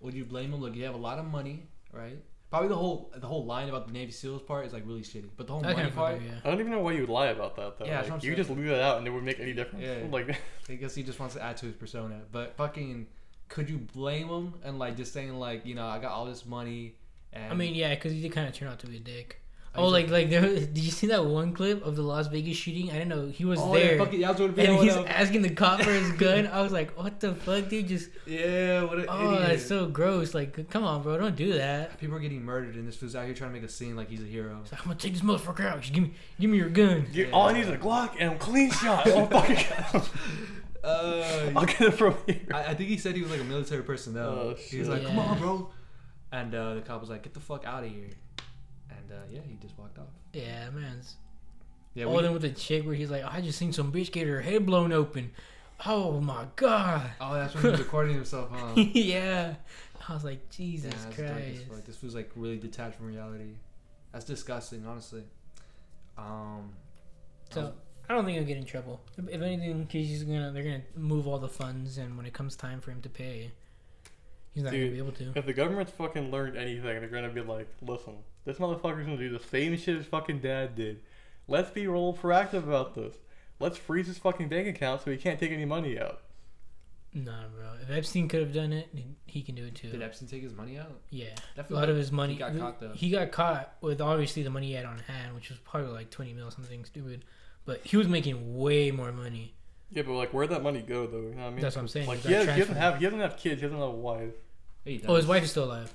[0.00, 0.60] Would you blame him?
[0.60, 2.18] Look, you have a lot of money, right?
[2.50, 5.30] Probably the whole the whole line about the Navy SEALs part is like really shitty,
[5.36, 6.32] but the whole I money kind of part, yeah.
[6.44, 7.86] I don't even know why you would lie about that though.
[7.86, 8.36] Yeah, like, you saying.
[8.36, 9.84] just leave that out and it would make any difference.
[9.84, 10.06] Yeah.
[10.10, 10.36] Like
[10.68, 12.20] I guess he just wants to add to his persona.
[12.30, 13.08] But fucking,
[13.48, 16.46] could you blame him and like just saying like, you know, I got all this
[16.46, 16.96] money,
[17.32, 19.40] and I mean, yeah, because he did kind of turn out to be a dick.
[19.76, 20.42] Oh, oh was like like there.
[20.42, 22.90] Did you see that one clip of the Las Vegas shooting?
[22.90, 24.94] I didn't know he was oh, there, yeah, fucking, yeah, I was be and he's
[24.94, 25.10] up.
[25.10, 26.46] asking the cop for his gun.
[26.46, 27.88] I was like, what the fuck, dude?
[27.88, 29.48] Just yeah, what an oh, idiot.
[29.48, 30.32] that's so gross.
[30.32, 31.98] Like, come on, bro, don't do that.
[31.98, 34.08] People are getting murdered, and this dude's out here trying to make a scene like
[34.08, 34.60] he's a hero.
[34.62, 35.80] He's like, I'm gonna take this motherfucker out.
[35.80, 37.08] Just give me, give me your gun.
[37.12, 39.08] Dude, all I need is a Glock and a clean shot.
[39.14, 40.02] Oh fucking
[40.84, 42.40] Uh, I'll get it from here.
[42.52, 44.28] I, I think he said he was like a military personnel.
[44.28, 44.88] Oh, he was shit.
[44.88, 45.70] like, "Come on, bro,"
[46.32, 48.10] and uh, the cop was like, "Get the fuck out of here,"
[48.90, 50.08] and uh, yeah, he just walked off.
[50.32, 51.00] Yeah, man.
[51.94, 54.10] Yeah, oh, we- then with the chick where he's like, I just seen some bitch
[54.12, 55.30] get her head blown open.
[55.86, 57.10] Oh my god.
[57.20, 58.72] Oh, that's when he's recording himself, huh?
[58.76, 59.54] yeah.
[60.08, 61.62] I was like, Jesus that's dark as Christ.
[61.70, 61.84] fuck.
[61.84, 63.54] This was like really detached from reality.
[64.12, 65.22] That's disgusting, honestly.
[66.18, 66.72] Um,
[67.50, 67.72] So
[68.08, 69.00] I don't think he'll get in trouble.
[69.16, 72.32] If if anything, he's just gonna they're gonna move all the funds, and when it
[72.32, 73.50] comes time for him to pay,
[74.52, 74.82] he's not Dude.
[74.82, 75.38] gonna be able to.
[75.38, 79.30] If the government's fucking learned anything, they're gonna be like, listen, this motherfucker's gonna do
[79.30, 81.00] the same shit his fucking dad did.
[81.48, 83.14] Let's be real proactive about this.
[83.60, 86.20] Let's freeze his fucking bank account so he can't take any money out.
[87.14, 87.68] Nah, bro.
[87.80, 88.88] If Epstein could have done it,
[89.26, 89.88] he can do it too.
[89.88, 90.90] did Epstein take his money out?
[91.10, 92.32] Yeah, a lot of his money.
[92.32, 92.92] He got caught though.
[92.92, 96.10] He got caught with obviously the money he had on hand, which was probably like
[96.10, 97.24] twenty mil, something stupid.
[97.66, 99.54] But he was making way more money.
[99.90, 101.18] Yeah, but like, where'd that money go though?
[101.20, 101.60] You know what I mean?
[101.60, 102.06] That's what I'm saying.
[102.08, 102.76] Like, It he, has, he doesn't transferred.
[102.82, 103.60] have he doesn't have kids.
[103.60, 104.32] He doesn't have a wife.
[104.84, 105.94] Hey, Oh, his wife is still alive.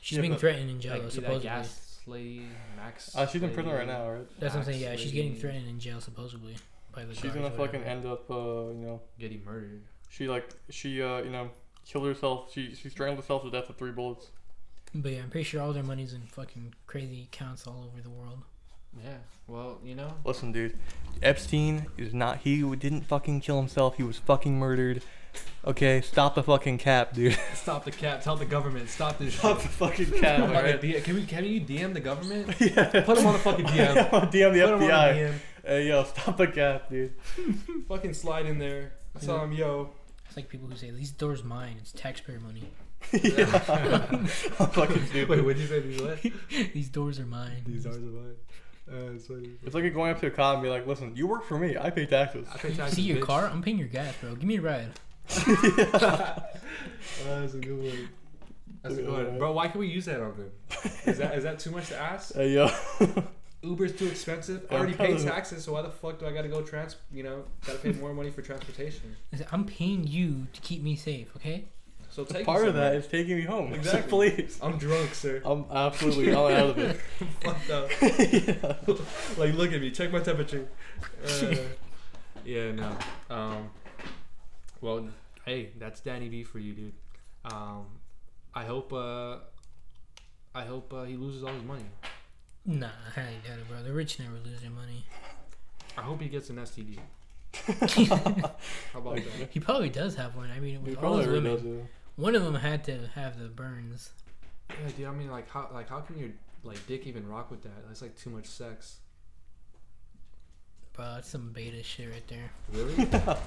[0.00, 1.42] She's Yeah, being but- threatened in jail, like, that supposedly.
[1.42, 2.46] gas lady,
[2.76, 3.14] Max.
[3.14, 4.40] Uh, she's in prison lady, right now, right?
[4.40, 4.80] That's what I'm saying.
[4.80, 6.56] Max Yeah, she's getting lady threatened in jail, supposedly,
[6.92, 7.84] by the She's guards gonna or fucking whatever.
[7.84, 9.82] end up, uh, you know, Getting murdered.
[10.08, 11.50] she like she uh, you know,
[11.86, 12.52] killed herself.
[12.52, 14.28] She she strangled herself to death with three bullets.
[14.94, 18.08] But yeah, I'm pretty sure all their money's in fucking crazy accounts all over the
[18.10, 18.42] world.
[18.96, 19.16] Yeah.
[19.46, 20.12] Well, you know.
[20.24, 20.76] Listen, dude,
[21.22, 23.96] Epstein is not he who didn't fucking kill himself.
[23.96, 25.02] He was fucking murdered.
[25.64, 27.38] Okay, stop the fucking cap, dude.
[27.54, 28.22] Stop the cap.
[28.22, 28.88] Tell the government.
[28.88, 29.70] Stop this stop shit.
[29.70, 30.80] the fucking cap, Fucking alright?
[30.80, 31.26] D- Can we?
[31.26, 32.54] Can you DM the government?
[32.60, 33.02] yeah.
[33.04, 34.10] Put him on the fucking DM.
[34.10, 35.14] DM the Put him on the FBI.
[35.16, 35.34] DM.
[35.64, 37.12] Hey, yo, stop the cap, dude.
[37.88, 38.94] Fucking slide in there.
[39.20, 39.90] Tell him, yo.
[40.26, 41.76] It's like people who say these doors mine.
[41.78, 42.64] It's taxpayer money.
[43.12, 44.06] yeah.
[44.08, 45.28] I'm fucking stupid.
[45.28, 45.80] Wait, what'd you say?
[45.80, 46.22] These what?
[46.72, 47.62] these doors are mine.
[47.66, 48.36] These ours are mine.
[48.90, 49.50] Uh, it's funny.
[49.62, 51.76] It's like going up to a cop and be like, listen, you work for me.
[51.76, 52.48] I pay taxes.
[52.52, 53.22] I pay taxes, see your bitch.
[53.22, 53.46] car?
[53.46, 54.34] I'm paying your gas, bro.
[54.34, 54.92] Give me a ride.
[55.30, 56.36] Oh,
[57.24, 58.08] that's a good one.
[58.82, 59.38] That's a good one.
[59.38, 60.50] Bro, why can we use that on them?
[61.04, 62.34] Is that is that too much to ask?
[62.34, 62.70] Hey, yo.
[63.62, 64.66] Uber's too expensive.
[64.70, 66.96] I already paid taxes, so why the fuck do I gotta go trans?
[67.12, 69.16] You know, gotta pay more money for transportation.
[69.52, 71.64] I'm paying you to keep me safe, okay?
[72.18, 73.72] So take Part of that is taking me home.
[73.78, 74.32] Exactly.
[74.32, 74.58] Please.
[74.60, 75.40] I'm drunk, sir.
[75.44, 76.96] I'm absolutely all out of it.
[77.42, 77.90] Fucked up.
[78.02, 78.74] yeah.
[79.36, 79.92] like, look at me.
[79.92, 80.66] Check my temperature.
[81.24, 81.54] Uh,
[82.44, 82.96] yeah, no.
[83.30, 83.70] Um,
[84.80, 85.08] well,
[85.44, 86.92] hey, that's Danny B for you, dude.
[87.44, 87.86] Um,
[88.52, 88.92] I hope.
[88.92, 89.36] Uh,
[90.56, 91.84] I hope uh, he loses all his money.
[92.66, 93.80] Nah, I ain't got it, bro.
[93.84, 95.04] The rich never lose their money.
[95.96, 96.98] I hope he gets an STD.
[98.92, 99.48] How about that?
[99.50, 100.50] He probably does have one.
[100.50, 101.84] I mean, He with all probably those already women, does, yeah.
[102.18, 104.10] One of them had to have the burns.
[104.70, 105.06] Yeah, dude.
[105.06, 106.28] I mean, like, how like how can your
[106.62, 107.86] like dick even rock with that?
[107.86, 108.98] That's like too much sex.
[110.92, 112.50] Bro, that's some beta shit right there.
[112.72, 113.08] Really?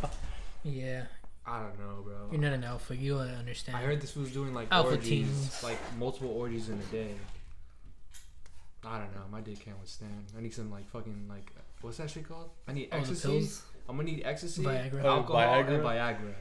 [0.63, 1.05] Yeah,
[1.43, 2.28] I don't know, bro.
[2.32, 2.95] you're not an alpha.
[2.95, 3.76] You don't understand.
[3.76, 5.63] I heard this was doing like Alpha orgies, teens.
[5.63, 7.15] like multiple orgies in a day.
[8.86, 9.24] I don't know.
[9.32, 10.26] My dick can't withstand.
[10.38, 11.51] I need some like fucking like
[11.82, 12.51] what's that shit called?
[12.67, 13.28] I need Oh, the ecstasy.
[13.28, 13.63] pills.
[13.89, 15.03] I'm gonna need ecstasy, Viagra.
[15.03, 15.82] Oh, alcohol, and Viagra?
[15.82, 16.34] Viagra.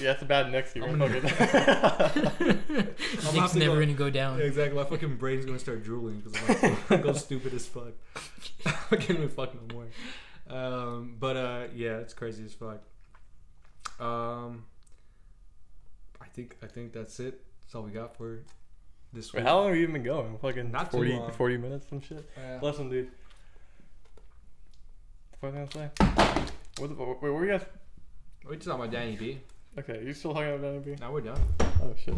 [0.00, 0.84] Yeah, it's a bad next year.
[0.86, 1.28] I'm gonna- Fucking-
[2.38, 4.38] have Dick's to never gonna go down.
[4.38, 4.76] Yeah, exactly.
[4.78, 7.92] My fucking brain's gonna start drooling because I'm like, go stupid as fuck.
[8.90, 9.86] I can't even fuck no more.
[10.56, 12.80] Um, but uh, yeah, it's crazy as fuck.
[13.98, 14.64] Um,
[16.20, 17.40] I think I think that's it.
[17.62, 18.40] That's all we got for
[19.12, 19.48] this Wait, week.
[19.48, 20.38] how long have you been going?
[20.38, 21.32] Fucking Not too 40, long.
[21.32, 22.28] 40 minutes, some shit.
[22.36, 23.10] Uh, Listen, dude.
[25.40, 26.42] What was I gonna say?
[26.78, 27.62] What the, wait, were you guys?
[28.48, 29.38] we just talking about Danny B.
[29.78, 30.96] Okay, you still talking about Danny B?
[31.00, 31.40] Now we're done.
[31.82, 32.14] Oh shit.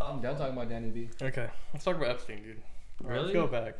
[0.00, 1.08] I'm done talking about Danny B.
[1.20, 2.62] Okay, let's talk about Epstein, dude.
[3.04, 3.34] All right, Really?
[3.34, 3.74] Let's go back.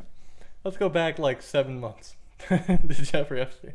[0.63, 2.15] Let's go back like seven months.
[2.49, 3.73] to Jeffrey Epstein.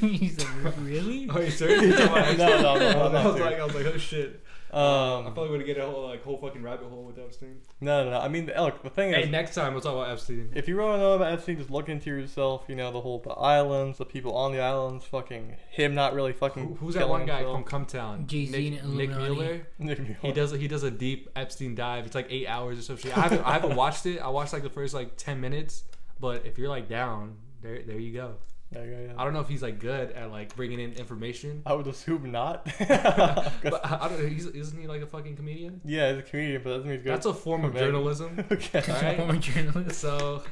[0.18, 1.28] He's like, really?
[1.30, 1.82] Are you serious?
[1.98, 3.60] You're talking No, no, no, I I'm not was like, serious.
[3.60, 4.40] I was like, oh shit.
[4.74, 4.78] I
[5.26, 7.60] Um, probably would have get a whole like whole fucking rabbit hole with Epstein.
[7.82, 8.18] no, no, no.
[8.20, 10.50] I mean, look, the thing is Hey, is, next time we'll talk about Epstein.
[10.54, 12.64] if you want to know about Epstein, just look into yourself.
[12.68, 16.32] You know the whole the islands, the people on the islands, fucking him not really
[16.32, 16.68] fucking.
[16.68, 17.68] Who, who's that killing one guy himself.
[17.68, 18.26] from Cumtown?
[18.26, 19.34] Jay-Z Nick, and Nick Illuminati.
[19.34, 19.66] Mullen.
[19.78, 20.16] Nick Mullen.
[20.22, 22.06] He does a, he does a deep Epstein dive.
[22.06, 23.16] It's like eight hours or some shit.
[23.16, 24.20] I haven't I haven't watched it.
[24.20, 25.84] I watched like the first like ten minutes.
[26.18, 28.36] But if you're like down, there there you go.
[28.74, 29.12] Yeah, yeah, yeah.
[29.18, 31.62] I don't know if he's like good at like bringing in information.
[31.66, 32.66] I would assume not.
[32.78, 34.28] But I, I don't.
[34.28, 35.80] He's, isn't he like a fucking comedian?
[35.84, 37.12] yeah, he's a comedian, but that doesn't mean he's good.
[37.12, 38.44] That's a form of journalism.
[38.50, 38.82] okay.
[38.88, 39.16] Alright.
[39.18, 40.00] Former journalist.
[40.00, 40.42] So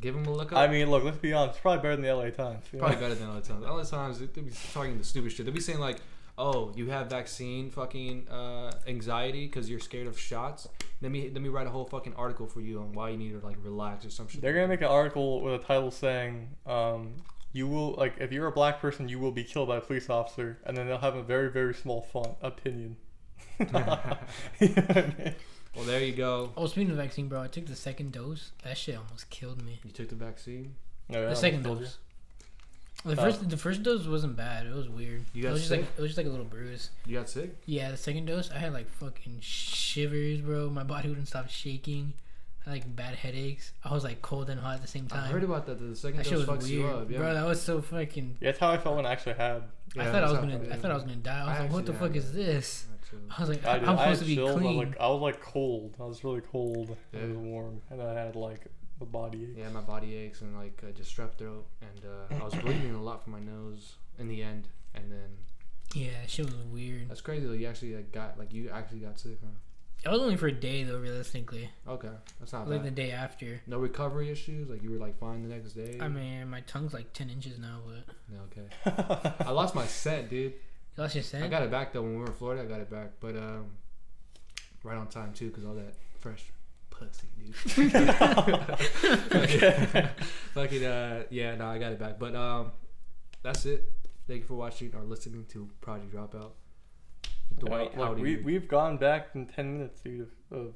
[0.00, 0.58] give him a look up.
[0.58, 1.56] I mean, look, let's be honest.
[1.56, 2.64] It's probably better than the LA Times.
[2.72, 2.86] you know?
[2.86, 3.64] Probably better than other times.
[3.66, 5.44] Other times they'll be talking the stupid shit.
[5.46, 5.98] They'll be saying like,
[6.38, 10.68] "Oh, you have vaccine fucking uh, anxiety because you're scared of shots."
[11.02, 13.38] Let me let me write a whole fucking article for you on why you need
[13.38, 14.40] to like relax or some shit.
[14.40, 17.14] They're gonna make an article with a title saying, um,
[17.56, 20.08] "You will like if you're a black person, you will be killed by a police
[20.10, 22.96] officer," and then they'll have a very very small font opinion.
[23.58, 25.34] You know I mean?
[25.74, 26.52] Well, there you go.
[26.56, 28.52] Oh, speaking of vaccine, bro, I took the second dose.
[28.64, 29.78] That shit almost killed me.
[29.84, 30.74] You took the vaccine.
[31.10, 31.98] No, yeah, The second dose.
[33.04, 33.16] The Oh.
[33.16, 34.66] first the first dose wasn't bad.
[34.66, 35.24] It was weird.
[35.34, 35.80] You it got was just sick?
[35.82, 36.90] like it was just like a little bruise.
[37.04, 37.54] You got sick?
[37.66, 40.70] Yeah, the second dose, I had like fucking shivers, bro.
[40.70, 42.14] My body wouldn't stop shaking.
[42.66, 43.72] I had like bad headaches.
[43.84, 45.30] I was like cold and hot at the same I time.
[45.30, 45.78] heard about that.
[45.78, 47.10] that The second that shit dose was fucks weird, you up.
[47.10, 47.18] Yeah.
[47.18, 47.34] bro.
[47.34, 48.38] That was so fucking.
[48.40, 49.62] Yeah, that's how I felt when I actually had.
[49.96, 50.58] I thought I was gonna.
[50.58, 51.40] felt, I thought I was gonna die.
[51.40, 52.86] I was I like, what the fuck had is this?
[53.30, 53.88] I was like, I, I'm did.
[53.88, 54.50] I supposed to be chills.
[54.50, 54.78] I was clean.
[54.78, 55.96] like, I was like cold.
[56.00, 56.96] I was really cold.
[57.12, 57.20] Yeah.
[57.20, 58.66] It was warm, and I had like
[59.00, 59.56] a body ache.
[59.58, 62.94] Yeah, my body aches and like uh, just strep throat, and uh, I was bleeding
[62.94, 65.36] a lot from my nose in the end, and then
[65.94, 67.08] yeah, that shit was weird.
[67.08, 67.46] that's crazy.
[67.46, 69.50] Like, you actually like, got like you actually got sick, huh?
[70.06, 71.68] It was only for a day though, realistically.
[71.88, 72.74] Okay, that's not bad.
[72.74, 73.60] Like the day after.
[73.66, 74.70] No recovery issues.
[74.70, 75.98] Like you were like fine the next day.
[76.00, 79.34] I mean, my tongue's like ten inches now, but no, okay.
[79.44, 80.52] I lost my scent, dude.
[80.52, 82.62] you lost your I got it back though when we were in Florida.
[82.62, 83.72] I got it back, but um,
[84.84, 86.44] right on time too, cause all that fresh
[86.90, 87.92] pussy, dude.
[89.34, 90.08] Okay.
[90.54, 92.20] Fucking uh, yeah, no, I got it back.
[92.20, 92.70] But um,
[93.42, 93.90] that's it.
[94.28, 96.52] Thank you for watching or listening to Project Dropout.
[97.58, 98.42] Dwight, Yeah, how do we you?
[98.44, 100.28] we've gone back in ten minutes, dude.
[100.50, 100.74] Of, of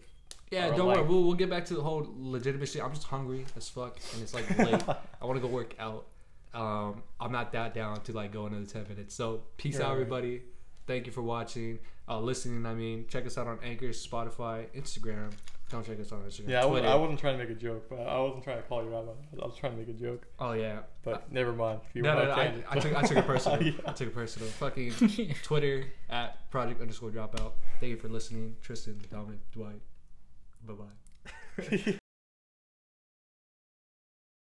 [0.51, 1.03] yeah, don't worry.
[1.03, 2.81] We'll, we'll get back to the whole legitimacy.
[2.81, 4.83] I'm just hungry as fuck, and it's like late.
[5.23, 6.07] I want to go work out.
[6.53, 9.15] Um, I'm not that down to like go another ten minutes.
[9.15, 9.93] So peace Yeah, out, right.
[10.01, 10.43] everybody.
[10.87, 11.79] Thank you for watching,
[12.09, 12.67] uh, listening.
[12.67, 15.31] I mean, check us out on Anchor, Spotify, Instagram.
[15.71, 16.49] Don't check us on Instagram.
[16.49, 16.93] yeah, I, w- Twitter.
[16.93, 19.05] I wasn't trying to make a joke, but I wasn't trying to call you out.
[19.05, 19.41] on it.
[19.43, 20.81] I was trying to make a joke, oh yeah.
[21.05, 21.81] but never mind.
[21.89, 22.77] If you No, no, wanna no I.
[22.77, 23.63] I took I took it personal.
[23.63, 23.73] Yeah.
[23.87, 24.49] I took it personal.
[24.49, 24.93] Fucking
[25.45, 27.53] Twitter at Project underscore Dropout.
[27.79, 29.81] Thank you for listening, Tristan, Dominic, Dwight.
[30.67, 31.95] Bye bye.